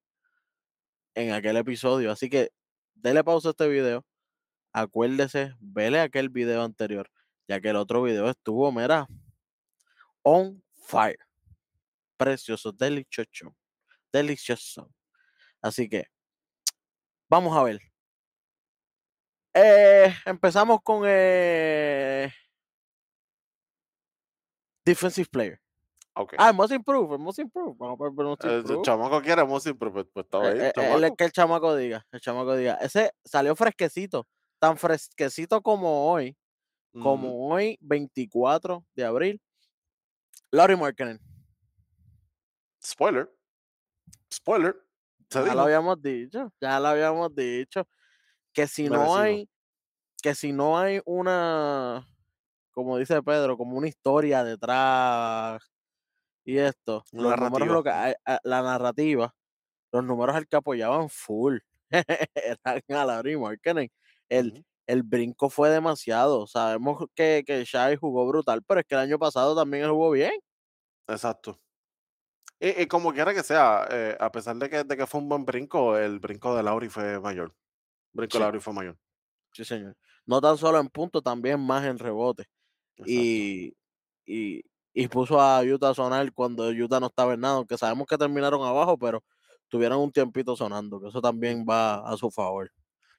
[1.14, 2.11] en aquel episodio.
[2.11, 2.51] Así que
[2.95, 4.05] dele pausa a este video.
[4.73, 7.11] Acuérdese, vele aquel video anterior,
[7.47, 9.07] ya que el otro video estuvo, mira,
[10.23, 11.18] on fire.
[12.16, 13.55] Precioso, delicioso.
[14.11, 14.90] Delicioso.
[15.61, 16.07] Así que,
[17.33, 17.81] vamos a ver.
[19.55, 22.31] Eh, empezamos con eh,
[24.85, 25.59] Defensive Player.
[26.37, 27.77] Ah, Most Improved, Most Improved.
[27.79, 28.83] Vamos a Most Eh, el Improved.
[28.83, 29.42] chamaco quiere
[29.90, 30.95] pues, pues, estaba ahí, Eh, eh, chamaco.
[30.99, 32.75] el que el chamaco diga, el chamaco diga.
[32.75, 34.27] Ese salió fresquecito,
[34.59, 36.37] tan fresquecito como hoy,
[36.92, 39.40] como hoy, 24 de abril.
[40.51, 41.18] Laurie Markkinen,
[42.85, 43.31] Spoiler.
[44.31, 44.77] Spoiler.
[45.40, 45.57] Ya dijo.
[45.57, 47.85] lo habíamos dicho, ya lo habíamos dicho,
[48.55, 49.49] que si no hay,
[50.23, 52.07] que si no hay una,
[52.73, 55.62] como dice Pedro, como una historia detrás
[56.45, 58.14] y esto, Una los números, lo que a-
[58.45, 59.35] la narrativa,
[59.92, 61.59] los números al que apoyaban full,
[62.35, 63.90] eran a Laurie Markkinen.
[64.29, 66.47] El, el brinco fue demasiado.
[66.49, 70.11] Sabemos que, que Shai jugó brutal, pero es que el año pasado también él jugó
[70.12, 70.33] bien.
[71.07, 71.62] Exacto.
[72.62, 75.29] Y, y como quiera que sea, eh, a pesar de que, de que fue un
[75.29, 77.48] buen brinco, el brinco de Lauri fue mayor.
[78.14, 78.38] El brinco Sí.
[78.38, 78.96] de Lauri fue mayor.
[79.53, 79.96] Sí, señor.
[80.27, 82.46] No tan solo en punto, también más en rebote.
[83.05, 83.75] Y,
[84.27, 84.62] y,
[84.94, 88.16] y puso a Utah a sonar cuando Utah no estaba en nada, aunque sabemos que
[88.18, 89.25] terminaron abajo, pero
[89.68, 92.70] tuvieron un tiempito sonando, que eso también va a su favor.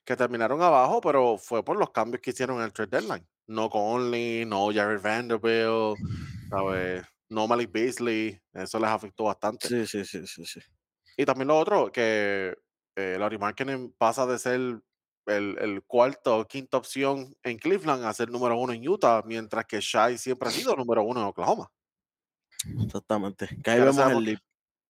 [0.06, 3.28] que terminaron abajo, pero fue por los cambios que hicieron en el trade deadline.
[3.48, 5.98] No Conley, no Jared Vanderbilt,
[6.50, 7.04] ¿sabes?
[7.30, 9.68] No Malik Beasley, eso les afectó bastante.
[9.68, 10.60] Sí, sí, sí, sí, sí.
[11.18, 12.56] Y también lo otro, que
[12.96, 14.82] eh, Laurie Markkinen pasa de ser
[15.26, 19.66] el, el cuarto o quinta opción en Cleveland a ser número uno en Utah, mientras
[19.66, 21.72] que Shai siempre ha sido número uno en Oklahoma.
[22.84, 23.50] Exactamente.
[23.64, 24.40] Que ahí vemos sabemos el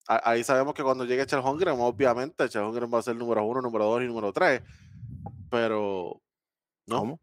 [0.05, 3.61] Ahí sabemos que cuando llegue Chel Holmgren, obviamente Chel Holmgren va a ser número uno,
[3.61, 4.61] número dos y número tres,
[5.49, 6.21] pero
[6.87, 7.21] no, ¿Cómo?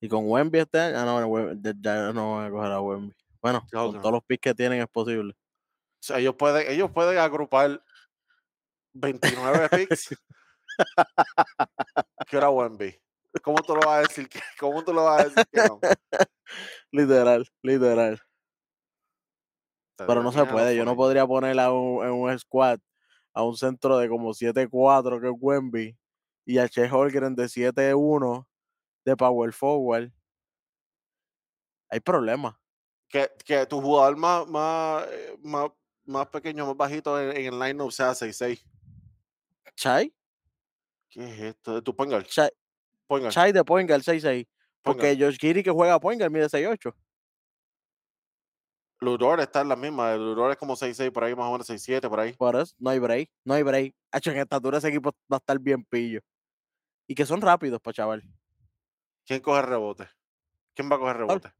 [0.00, 3.14] Y con Wemby este año, ah, no, ya- no van a coger a Wemby.
[3.40, 5.32] Bueno, con todos los picks que tienen es posible.
[5.32, 7.82] O sea, ellos pueden, ellos pueden agrupar
[8.92, 10.08] 29 picks
[12.28, 13.00] que era Wemby.
[13.42, 15.80] ¿Cómo tú lo vas a decir que, cómo tú lo vas a decir que no?
[16.90, 18.18] Literal, literal.
[19.96, 20.76] Te Pero no se puede.
[20.76, 20.96] Yo no 49ers.
[20.96, 22.78] podría poner a un, en un squad
[23.34, 25.96] a un centro de como 7-4 que es Wemby
[26.46, 28.46] y a Che Holgren de 7-1
[29.06, 30.12] de Power Forward.
[31.88, 32.56] Hay problemas.
[33.08, 35.70] Que, que tu jugador más, más, eh, más,
[36.04, 38.66] más pequeño, más bajito en, en el line-up sea 6'6".
[39.76, 40.12] Chai,
[41.08, 41.74] ¿Qué es esto?
[41.74, 42.50] De tu point guard, Chai,
[43.06, 44.22] point guard, Chai de point guard 6-6.
[44.82, 45.10] point guard.
[45.10, 46.92] Porque Josh Giri que juega point guard mide 6-8.
[49.00, 50.14] Ludor está en la misma.
[50.14, 52.32] El Ludor es como 6'6", por ahí más o menos 6'7", por ahí.
[52.32, 53.30] Por eso no hay break.
[53.44, 53.94] No hay break.
[54.10, 56.20] Hacho, en estatura ese equipo va a estar bien pillo.
[57.06, 58.22] Y que son rápidos, pa' chaval.
[59.26, 60.08] ¿Quién coge rebote?
[60.74, 61.52] ¿Quién va a coger rebote?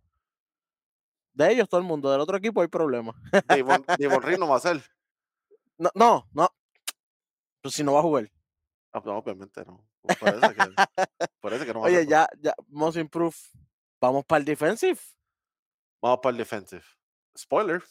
[1.33, 2.11] De ellos todo el mundo.
[2.11, 3.15] Del otro equipo hay problemas.
[3.49, 3.85] Devon,
[4.39, 4.83] no va a ser.
[5.77, 6.49] No, no, no.
[7.61, 8.31] Pues si no va a jugar.
[8.93, 9.85] Ah, no, obviamente no.
[10.21, 10.75] Parece que,
[11.41, 13.37] parece que no va Oye, ya, ya, most improved.
[14.01, 14.99] Vamos para el defensive.
[16.01, 16.85] Vamos para el defensive.
[17.37, 17.83] Spoiler.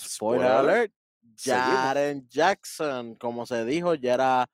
[0.00, 0.94] Spoiler alert.
[1.34, 1.66] Seguimos.
[1.66, 4.46] Jaren Jackson, como se dijo, ya era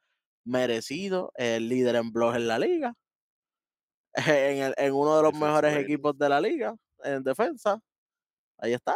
[0.45, 2.97] merecido el líder en blogs en la liga.
[4.15, 5.85] En, el- en uno de los mejores rating.
[5.85, 7.81] equipos de la liga, en defensa.
[8.59, 8.95] Ahí está.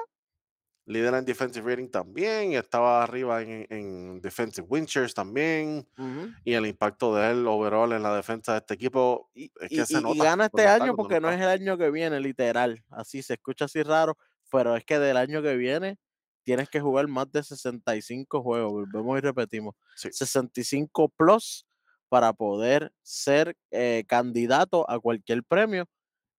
[0.89, 2.53] Líder en defensive rating también.
[2.53, 5.89] y Estaba arriba en, en defensive win shares también.
[5.99, 6.29] Ujú.
[6.45, 9.29] Y el impacto de él overall en la defensa de este equipo.
[9.35, 11.29] Y, Es y- que se y- y nota gana este está, año no porque no
[11.31, 12.85] es el año que viene, literal.
[12.91, 14.17] Así se escucha así raro,
[14.53, 15.99] pero es que del año que viene
[16.45, 18.71] tienes que jugar más de 65 juegos.
[18.71, 19.75] Volvemos y repetimos.
[19.97, 20.11] Sí.
[20.13, 21.66] 65 plus
[22.09, 25.87] para poder ser eh, candidato a cualquier premio.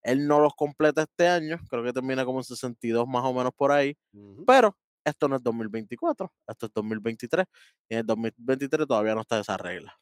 [0.04, 3.52] Él no los completa este año, creo que termina como en 62 más o menos
[3.56, 3.98] por ahí,
[4.46, 7.46] pero esto no es 2024, esto es 2023
[7.90, 9.98] y en el 2023 todavía no está esa regla.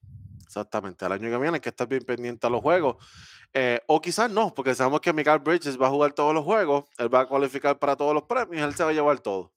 [0.45, 1.06] Exactamente.
[1.06, 3.04] El año que viene hay que estar bien pendiente a los juegos.
[3.54, 6.86] Eh, o quizás no, porque sabemos que Michael Bridges va a jugar todos los juegos.
[6.97, 8.63] Él va a cualificar para todos los premios.
[8.63, 9.51] Él se va a llevar todo.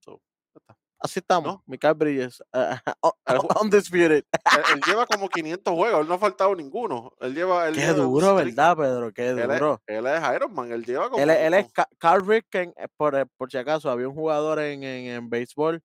[0.00, 0.20] So,
[0.54, 0.81] ya está.
[1.04, 1.62] Así estamos, ¿No?
[1.66, 4.12] Mikael Bridges, ju- undisputed.
[4.12, 4.24] él,
[4.74, 6.00] él lleva como 500 juegos.
[6.02, 7.12] Él no ha faltado ninguno.
[7.20, 7.66] Él lleva.
[7.66, 8.34] Él Qué lleva duro.
[8.36, 9.12] ¿verdad, Pedro?
[9.12, 9.82] Qué Él es, duro.
[9.86, 10.70] él es Iron Man.
[10.70, 11.20] Él lleva como.
[11.22, 11.66] Él, es- él es
[11.98, 15.82] Carl Ripken, eh, por, eh, por si acaso, había un jugador en, en, en béisbol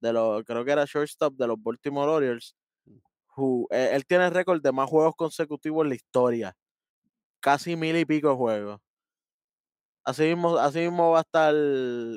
[0.00, 2.56] de los, creo que era shortstop de los Baltimore Orioles.
[2.86, 2.96] Mm.
[3.36, 6.56] who- eh, él tiene el récord de más juegos consecutivos en la historia.
[7.40, 8.80] Casi mil y pico de juegos.
[10.04, 11.54] Así mismo, así mismo va a estar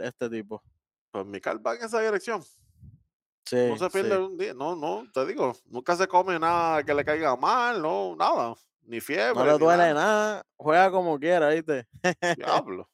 [0.03, 0.63] este tipo.
[1.11, 2.43] Pues Mical va en esa dirección.
[3.45, 4.21] Sí, No se pierde sí.
[4.21, 4.53] un día.
[4.53, 8.53] No, no, te digo, nunca se come nada que le caiga mal, no, nada.
[8.83, 9.33] Ni fiebre.
[9.33, 9.93] No le duele nada.
[9.93, 10.45] nada.
[10.55, 11.87] Juega como quiera, ¿viste?
[12.37, 12.89] Diablo.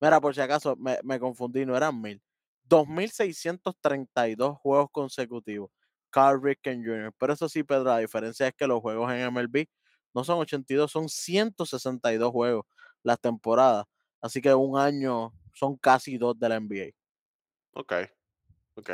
[0.00, 2.22] Mira, por si acaso, me, me confundí, no eran mil.
[2.68, 5.70] 2.632 juegos consecutivos.
[6.10, 7.12] Carl Ripken Jr.
[7.18, 9.66] Pero eso sí, Pedro, la diferencia es que los juegos en MLB
[10.14, 12.64] no son 82, son 162 juegos
[13.02, 13.84] las temporadas.
[14.20, 16.92] Así que un año son casi dos de la NBA.
[17.74, 17.92] Ok,
[18.76, 18.90] ok.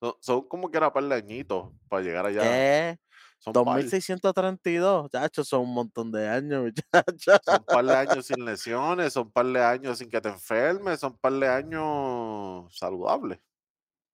[0.00, 2.42] Son, son como que era par de añitos para llegar allá.
[2.42, 2.98] ¿Qué?
[3.38, 6.72] Son par, 2.632, chacho, son un montón de años,
[7.44, 11.16] son par de años sin lesiones, son par de años sin que te enfermes, son
[11.16, 13.38] par de años saludables.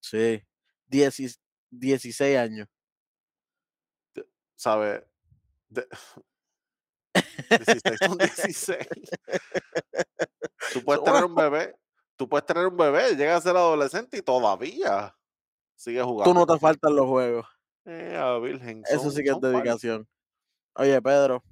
[0.01, 0.43] Sí,
[0.87, 2.69] 10 16 años.
[4.57, 5.03] ¿Sabes?
[5.69, 5.89] De-
[7.67, 8.87] 16 son 16.
[10.73, 11.75] Tú puedes tener un bebé,
[12.17, 15.17] tú puedes tener un bebé, llega a ser adolescente y todavía
[15.77, 16.33] sigue jugando.
[16.33, 17.47] Tú no te faltan los juegos.
[17.87, 19.51] Eh, a virgen, Eso sí que es par.
[19.53, 20.09] dedicación.
[20.77, 21.43] Oye, Pedro.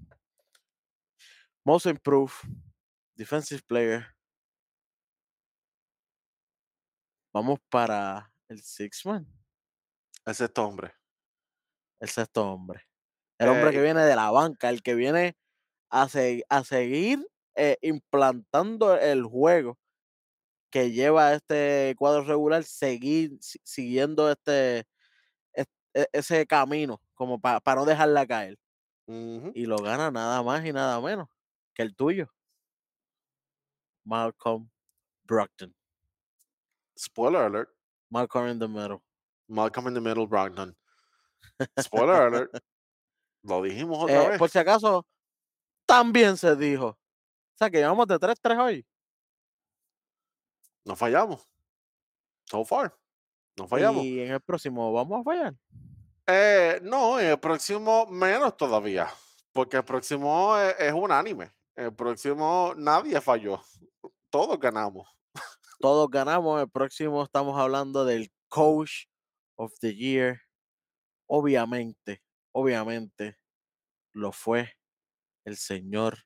[1.64, 2.33] Most improved
[3.14, 4.07] defensive player.
[7.33, 9.27] Vamos para el six man,
[10.27, 10.92] Es este hombre.
[12.01, 12.83] el sexto hombre.
[13.38, 15.37] El hombre que viene de la banca, el que viene
[15.90, 19.79] a, se- a seguir eh, implantando el juego
[20.73, 24.81] que lleva este cuadro regular, seguir si- siguiendo este,
[25.53, 28.59] es- e- ese camino, como para no dejarla caer.
[29.07, 31.29] y lo gana nada más y nada menos
[31.75, 32.33] que el tuyo.
[34.05, 34.69] Malcolm
[35.25, 35.75] Brogdon.
[36.99, 37.69] Spoiler alert.
[38.11, 39.03] Malcolm in the middle.
[39.49, 40.75] Malcolm in the Middle, Brogdon.
[41.81, 42.51] Spoiler alert.
[43.43, 44.39] Lo dijimos otra Eh, vez.
[44.39, 45.07] por si acaso,
[45.87, 46.87] también se dijo.
[46.89, 48.87] O sea que llevamos de 3-3 hoy.
[50.85, 51.47] No fallamos.
[52.47, 52.97] So far.
[53.57, 54.05] No fallamos.
[54.05, 55.55] Y en el próximo vamos a fallar.
[56.27, 59.09] Eh, no, en el próximo menos todavía.
[59.53, 61.53] Porque el próximo es, es unánime.
[61.75, 63.62] El próximo nadie falló.
[64.31, 65.09] Todos ganamos.
[65.81, 66.61] Todos ganamos.
[66.61, 69.07] El próximo estamos hablando del Coach
[69.57, 70.40] of the Year.
[71.27, 73.38] Obviamente, obviamente,
[74.12, 74.73] lo fue
[75.45, 76.18] el señor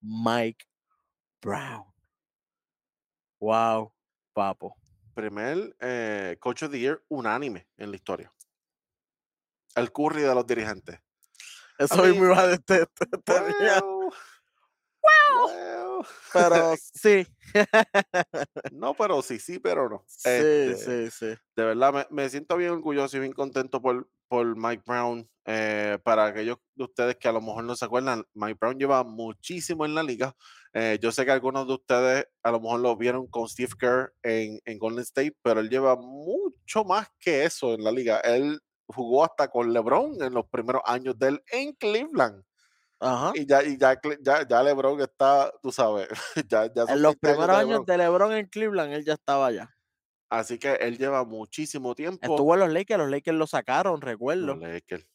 [0.00, 0.64] Mike
[1.40, 1.87] Brown.
[3.40, 3.92] Wow,
[4.32, 4.74] papo.
[5.14, 8.32] Primer eh, Coach of the Year unánime en la historia.
[9.74, 10.98] El curry de los dirigentes.
[11.78, 12.88] Eso a decir.
[13.24, 13.82] tenía-
[15.00, 16.06] Well, well.
[16.32, 17.26] Pero sí,
[18.72, 20.04] No, pero sí, sí, pero no.
[20.06, 21.40] sí, Este, sí, sí.
[21.56, 25.28] De verdad, me, me siento bien orgulloso y bien contento por, por Mike Brown.
[25.50, 29.02] Eh, para aquellos de ustedes que a lo mejor no se acuerdan, Mike Brown lleva
[29.04, 30.34] muchísimo en la liga.
[30.74, 34.14] Eh, yo sé que algunos de ustedes a lo mejor lo vieron con Steve Kerr
[34.22, 38.20] en, en Golden State, pero él lleva mucho más que eso en la liga.
[38.20, 42.44] Él jugó hasta con LeBron en los primeros años de él en Cleveland.
[43.00, 43.32] Ajá.
[43.34, 46.08] Y ya, y ya, ya, ya LeBron está, tú sabes,
[46.48, 47.86] ya, ya En los 20 años primeros de años LeBron.
[47.86, 49.74] de LeBron en Cleveland, él ya estaba allá.
[50.30, 52.26] Así que él lleva muchísimo tiempo.
[52.26, 54.46] Estuvo en los Lakers, los Lakers lo sacaron, recuerdo.
[54.46, 55.06] Los Lakers.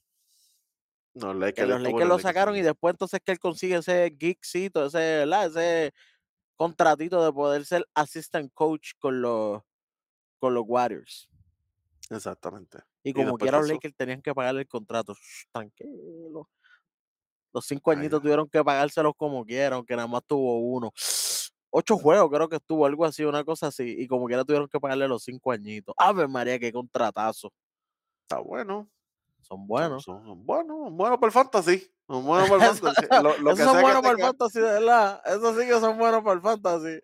[1.15, 1.55] Los Lakers.
[1.55, 4.85] que él los Lakers lo Lakers sacaron y después entonces que él consigue ese gigcito,
[4.85, 5.45] ese, ¿verdad?
[5.47, 5.93] ese
[6.55, 9.61] contratito de poder ser assistant coach con los,
[10.39, 11.29] con los Warriors.
[12.09, 12.79] Exactamente.
[13.03, 15.13] Y como quiera los Lakers tenían que pagarle el contrato.
[15.13, 16.49] Shh, tranquilo.
[17.53, 18.23] Los cinco añitos ay.
[18.23, 20.91] tuvieron que pagárselos como quieran, aunque nada más tuvo uno.
[21.75, 23.95] Ocho juegos creo que estuvo, algo así, una cosa así.
[23.97, 25.95] Y como quiera tuvieron que pagarle los cinco añitos.
[25.97, 27.51] Ave María, qué contratazo.
[28.23, 28.89] Está bueno.
[29.43, 30.03] Son buenos.
[30.03, 31.93] Son, buenos, son buenos para el fantasy.
[32.07, 33.07] Son buenos para el fantasy.
[33.11, 35.21] Lo, lo Esos que son sea buenos que para el fantasy, de verdad.
[35.25, 36.99] Esos sí que son buenos para el fantasy.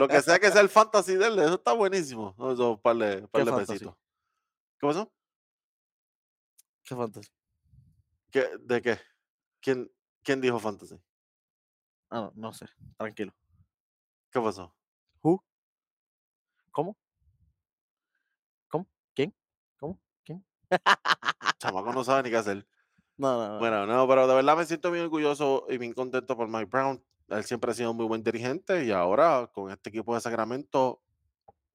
[0.00, 2.34] lo que sea que sea el fantasy de él, eso está buenísimo.
[2.52, 3.78] Eso, par de, par ¿Qué.
[3.78, 5.12] ¿Qué pasó?
[6.84, 7.28] Qué fantasy.
[8.30, 8.98] ¿Qué, ¿De qué?
[9.60, 9.90] ¿Quién,
[10.22, 10.96] ¿Quién dijo fantasy?
[12.08, 12.66] Ah, no, no sé.
[12.96, 13.34] Tranquilo.
[14.30, 14.72] ¿Qué pasó?
[15.22, 15.44] Who?
[16.70, 16.96] ¿Cómo?
[18.68, 18.86] ¿Cómo?
[19.14, 19.34] ¿Quién?
[19.78, 20.00] ¿Cómo?
[20.24, 20.44] ¿Quién?
[21.60, 22.66] Chamaco no sabe ni qué hacer.
[23.18, 23.70] No, no, no.
[23.70, 27.04] Bueno, no, pero de verdad me siento bien orgulloso y bien contento por Mike Brown.
[27.28, 31.02] Él siempre ha sido un muy buen dirigente y ahora con este equipo de Sacramento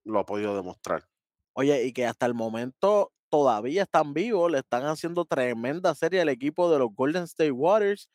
[0.05, 1.09] lo ha podido demostrar.
[1.57, 6.27] Oye, y que hasta el momento todavía están vivos, le están haciendo tremenda serie al
[6.29, 8.09] equipo de los Golden State Warriors,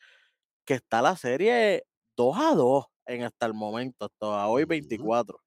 [0.67, 1.85] que está la serie
[2.17, 4.67] 2 a 2 en hasta el momento, hasta hoy Ujú.
[4.67, 5.41] 24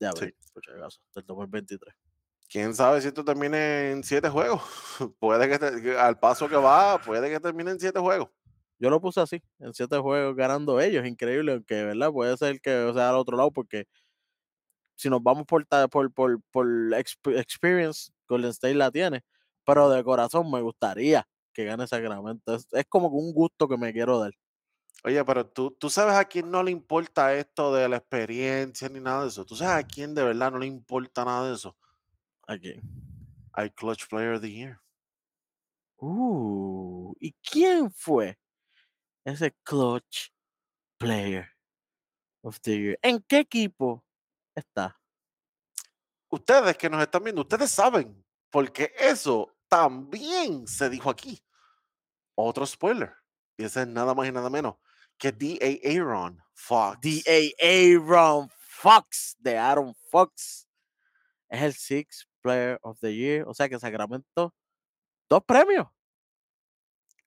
[0.00, 0.26] de Sí.
[0.26, 1.94] abril, por si acaso, del 2023.
[2.52, 4.62] Quién sabe si esto termine en 7 juegos.
[5.18, 8.28] Puede que te al paso que va, puede que termine en 7 juegos.
[8.78, 12.10] Yo lo puse así, en 7 juegos ganando ellos, increíble, aunque, ¿verdad?
[12.12, 13.86] Puede ser que sea al otro lado, porque
[14.96, 19.24] si nos vamos por por por por exp experience, Golden State la tiene,
[19.64, 22.54] pero de corazón me gustaría que gane Sacramento.
[22.54, 24.32] Es es como un gusto que me quiero dar.
[25.04, 29.00] Oye, pero tú tú sabes a quién no le importa esto de la experiencia ni
[29.00, 29.44] nada de eso.
[29.46, 31.76] ¿Tú sabes a quién de verdad no le importa nada de eso?
[32.46, 32.80] ¿A quién?
[33.52, 34.80] Al Clutch Player of the Year.
[36.04, 38.36] Uh, ¿y quién fue
[39.24, 40.30] ese clutch
[40.98, 41.48] player
[42.42, 42.98] of the year?
[43.02, 44.04] ¿En qué equipo
[44.52, 44.98] está?
[46.28, 51.40] Ustedes que nos están viendo, ustedes saben, porque eso también se dijo aquí.
[52.34, 53.14] Otro spoiler,
[53.56, 54.74] y ese es nada más y nada menos
[55.16, 55.88] que D.A.
[55.88, 56.98] Aaron Fox.
[57.00, 57.64] D.A.
[57.64, 60.66] Aaron Fox, de Aaron Fox.
[61.48, 64.54] Es el Sixth Player of the Year, o sea que Sacramento,
[65.30, 65.88] 2 premios.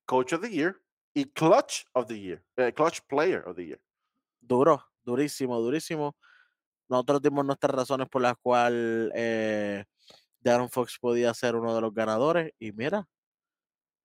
[0.05, 0.81] Coach of the Year
[1.15, 3.81] y Clutch of the Year, eh, Clutch Player of the Year.
[4.41, 6.15] Duro, durísimo, durísimo.
[6.87, 9.85] Nosotros dimos nuestras razones por las cuales eh,
[10.45, 13.07] Aaron Fox podía ser uno de los ganadores y mira,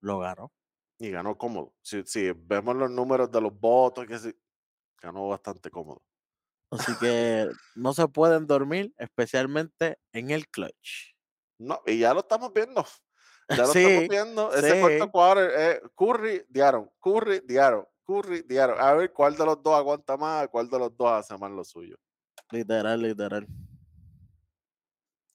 [0.01, 0.53] lo ganó.
[0.99, 1.75] Y ganó cómodo.
[1.83, 4.35] Si, si vemos los números de los votos, que sí,
[5.01, 6.03] ganó bastante cómodo.
[6.71, 11.14] Así que no se pueden dormir, especialmente en el clutch.
[11.59, 12.85] No, y ya lo estamos viendo.
[13.49, 14.55] Ya lo Sí, estamos viendo.
[14.55, 14.81] Ese sí.
[14.81, 18.81] cuarto quarter, eh, Curry, Diaron, Curry, Diaron, Curry, Diaron.
[18.81, 21.64] A ver cuál de los dos aguanta más, cuál de los dos hace más lo
[21.64, 21.97] suyo.
[22.53, 23.49] Literal, literal.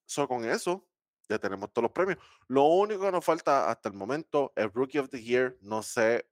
[0.05, 0.87] So, con eso,
[1.27, 2.17] ya tenemos todos los premios.
[2.47, 5.57] Lo único que nos falta hasta el momento es Rookie of the Year.
[5.59, 6.25] No sé.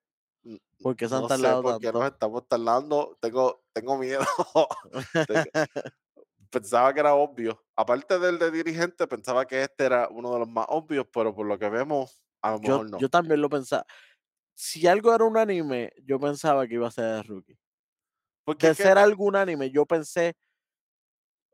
[0.81, 1.99] ¿Por qué se han No sé tardado por qué tanto?
[1.99, 3.17] nos estamos tardando.
[3.21, 4.19] Tengo, tengo miedo.
[6.49, 7.63] Pensaba que era obvio.
[7.75, 11.47] Aparte del de dirigente, pensaba que este era uno de los más obvios, pero por
[11.47, 12.99] lo que vemos, a lo yo, mejor no.
[12.99, 13.85] yo también lo pensaba.
[14.53, 17.57] Si algo era un anime, yo pensaba que iba a ser de rookie.
[18.45, 20.35] Porque De es que- ser algún anime, yo pensé,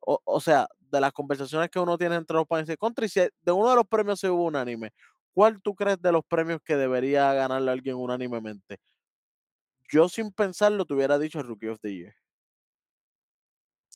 [0.01, 3.21] o, o sea, de las conversaciones que uno tiene entre los países, contra, y si
[3.21, 4.91] de uno de los premios se hubo un anime,
[5.33, 8.79] ¿cuál tú crees de los premios que debería ganarle alguien unánimemente?
[9.91, 12.15] Yo sin pensarlo te hubiera dicho Rookie of the Year.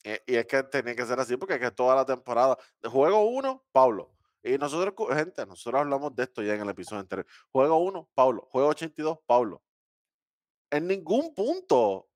[0.03, 3.23] Eh, y es que tenía que ser así porque es que toda la temporada, juego
[3.25, 4.11] uno, Pablo.
[4.43, 7.25] Y nosotros, gente, nosotros hablamos de esto ya en el episodio anterior.
[7.51, 8.47] Juego uno, Pablo.
[8.51, 9.63] Juego 82, Pablo.
[10.71, 12.09] En ningún punto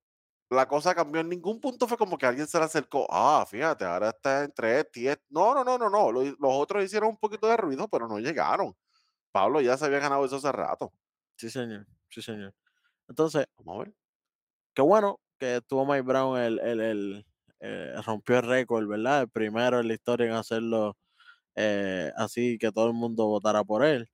[0.50, 1.20] la cosa cambió.
[1.20, 3.06] En ningún punto fue como que alguien se le acercó.
[3.10, 5.24] Ah, fíjate, ahora está entre este y este.
[5.30, 6.12] No, no, no, no, no.
[6.12, 8.76] Lo- Los otros hicieron un poquito de ruido, pero no llegaron.
[9.32, 10.92] Pablo ya se había ganado eso hace rato.
[11.36, 11.86] Sí, señor.
[12.10, 12.54] Sí, señor.
[13.08, 13.94] Entonces, Vamos a ver.
[14.74, 17.26] qué bueno que tuvo Mike Brown el, el, el,
[17.60, 19.22] eh, rompió el récord, ¿verdad?
[19.22, 20.96] El primero en la historia en hacerlo
[21.56, 24.10] eh, así que todo el mundo votara por él.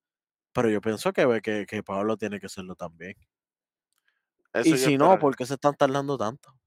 [0.55, 3.17] Pero yo pienso que, que, que Pablo tiene que hacerlo también.
[4.55, 5.19] Eso y si no.
[5.19, 6.59] ¿por qué se están tardando tanto?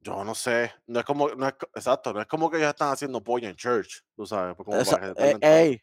[0.00, 0.72] Yo no sé.
[0.86, 3.56] No es como, no es, exacto, no es como que ellos están haciendo pollo en
[3.56, 4.54] church, tú sabes.
[4.56, 5.82] pues, Como Esa- para que eh, ey,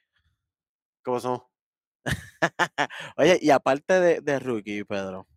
[1.04, 1.50] ¿Qué pasó?
[3.18, 5.28] Oye, y aparte de, de rookie, Pedro,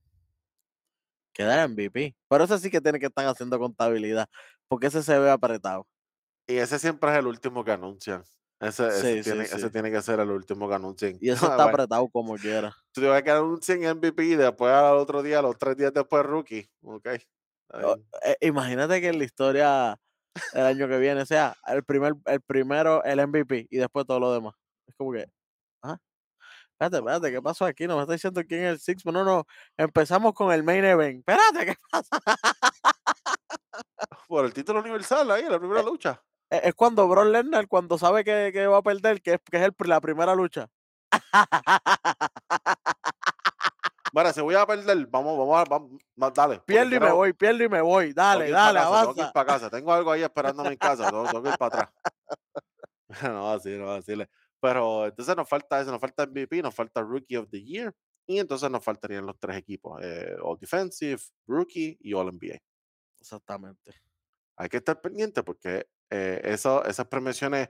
[1.32, 2.16] queda el MVP.
[2.28, 4.28] Pero ese sí que tiene que estar haciendo contabilidad,
[4.68, 5.86] porque ese se ve apretado.
[6.46, 8.24] Y ese siempre es el último que anuncian.
[8.60, 9.70] Ese, ese Sí, sí, tiene, ese sí.
[9.70, 11.18] tiene que ser el último que anuncien.
[11.20, 12.74] Y ese está Bueno, apretado como quiera.
[12.92, 16.68] Tú ves que anuncien MVP y después al otro día, los tres días después, rookie.
[16.82, 17.06] Ok.
[17.06, 17.94] está
[18.24, 19.96] eh, imagínate que en la historia
[20.54, 24.32] el año que viene sea el primer, el primero el MVP y después todo lo
[24.32, 24.54] demás.
[24.86, 25.37] Es como que, ah,
[26.78, 27.86] espérate, espérate, ¿qué pasó aquí?
[27.88, 29.04] No me está diciendo quién es el Six.
[29.06, 31.18] No, no, empezamos con el main event.
[31.28, 32.20] Espérate, ¿qué pasa?
[34.28, 36.22] Por el título universal ahí, la primera Eh, lucha.
[36.50, 39.56] Es es cuando Brock Lesnar, cuando sabe que, que va a perder, que es, que
[39.58, 40.68] es el, la primera lucha.
[44.10, 46.60] Bueno, si voy a perder, vamos, vamos, vamos, va- dale.
[46.60, 48.14] Pierdo y me voy, pierdo y me voy.
[48.14, 49.26] Dale, dale, casa, Tengo que avanza.
[49.26, 49.70] ir para casa.
[49.70, 51.10] Tengo algo ahí esperándome en casa.
[51.10, 51.90] Tengo, tengo que ir para atrás.
[53.34, 54.14] no, así, no, así.
[54.60, 57.94] Pero entonces nos falta eso, nos falta MVP, nos falta Rookie of the Year.
[58.26, 62.58] Y entonces nos faltarían los tres equipos: eh, All Defensive, Rookie y All NBA.
[63.20, 63.92] Exactamente.
[64.56, 67.68] hay que estar pendiente porque eh, eso- esas premiaciones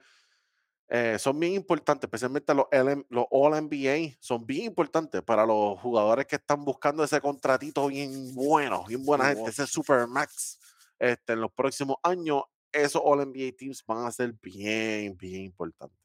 [0.88, 5.78] eh, son bien importantes, especialmente los, LM los All NBA, son bien importantes para los
[5.80, 9.50] jugadores que están buscando ese contratito bien bueno, bien buena Sí, gente, bueno.
[9.50, 10.58] ese Supermax.
[10.98, 15.98] Este, en los próximos años, esos All NBA teams van a ser bien, bien importantes.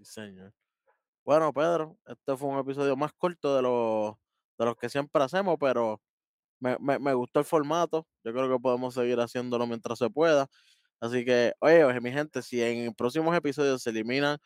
[0.00, 0.54] Sí, señor.
[1.24, 4.16] Bueno, Pedro, este fue un episodio más corto de los,
[4.58, 6.02] de los que siempre hacemos, pero
[6.60, 8.06] me, me- me gustó el formato.
[8.24, 10.48] Yo creo que podemos seguir haciéndolo mientras se pueda.
[11.00, 14.38] Así que, oye, oye, mi gente, si en próximos episodios se eliminan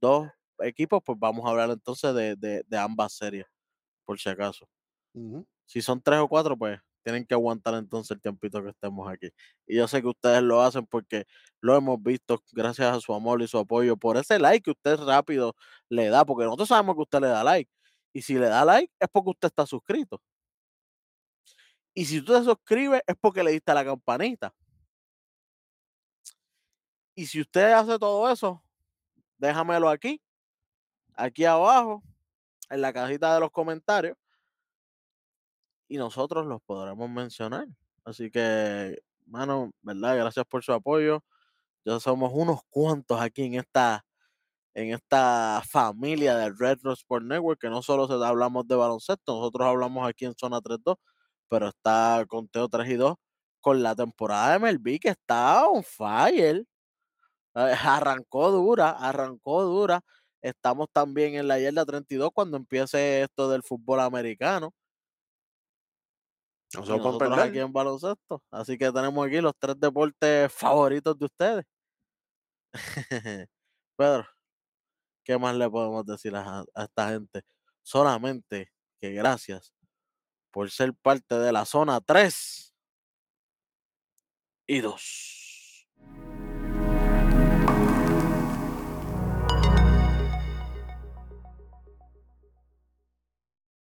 [0.00, 0.28] dos
[0.60, 3.46] equipos, pues vamos a hablar entonces de, de, de ambas series,
[4.06, 4.68] por si acaso.
[5.66, 9.28] Si son tres o cuatro, pues tienen que aguantar entonces el tiempito que estemos aquí.
[9.64, 11.24] Y yo sé que ustedes lo hacen porque
[11.60, 14.96] lo hemos visto gracias a su amor y su apoyo, por ese like que usted
[15.06, 15.54] rápido
[15.88, 17.70] le da, porque nosotros sabemos que usted le da like.
[18.12, 20.20] Y si le da like es porque usted está suscrito.
[21.94, 24.52] Y si tú te suscribes es porque le diste la campanita.
[27.14, 28.60] Y si usted hace todo eso,
[29.38, 30.20] déjamelo aquí,
[31.14, 32.02] aquí abajo,
[32.68, 34.16] en la cajita de los comentarios,
[35.88, 37.66] y nosotros los podremos mencionar.
[38.04, 40.16] Así que, mano, ¿verdad?
[40.16, 41.22] Gracias por su apoyo.
[41.84, 44.04] Ya somos unos cuantos aquí en esta,
[44.74, 49.68] en esta familia del Retro Sport Network, que no solo se hablamos de baloncesto, nosotros
[49.68, 50.96] hablamos aquí en Zona 3-2,
[51.48, 53.16] pero está Conteo 3 y 2
[53.60, 56.64] con la temporada de MLB que está on fire.
[57.54, 60.00] Eh, Arrancó dura, arrancó dura.
[60.42, 64.72] Estamos también en la yarda 32 cuando empiece esto del fútbol americano.
[66.74, 67.40] Nosotros perder.
[67.40, 68.42] aquí en baloncesto.
[68.50, 71.64] Así que tenemos aquí los tres deportes favoritos de ustedes.
[73.96, 74.26] Pedro,
[75.24, 77.42] ¿qué más le podemos decir a, a esta gente?
[77.82, 79.72] Solamente que gracias
[80.50, 82.74] por ser parte de la zona 3
[84.66, 85.35] y 2.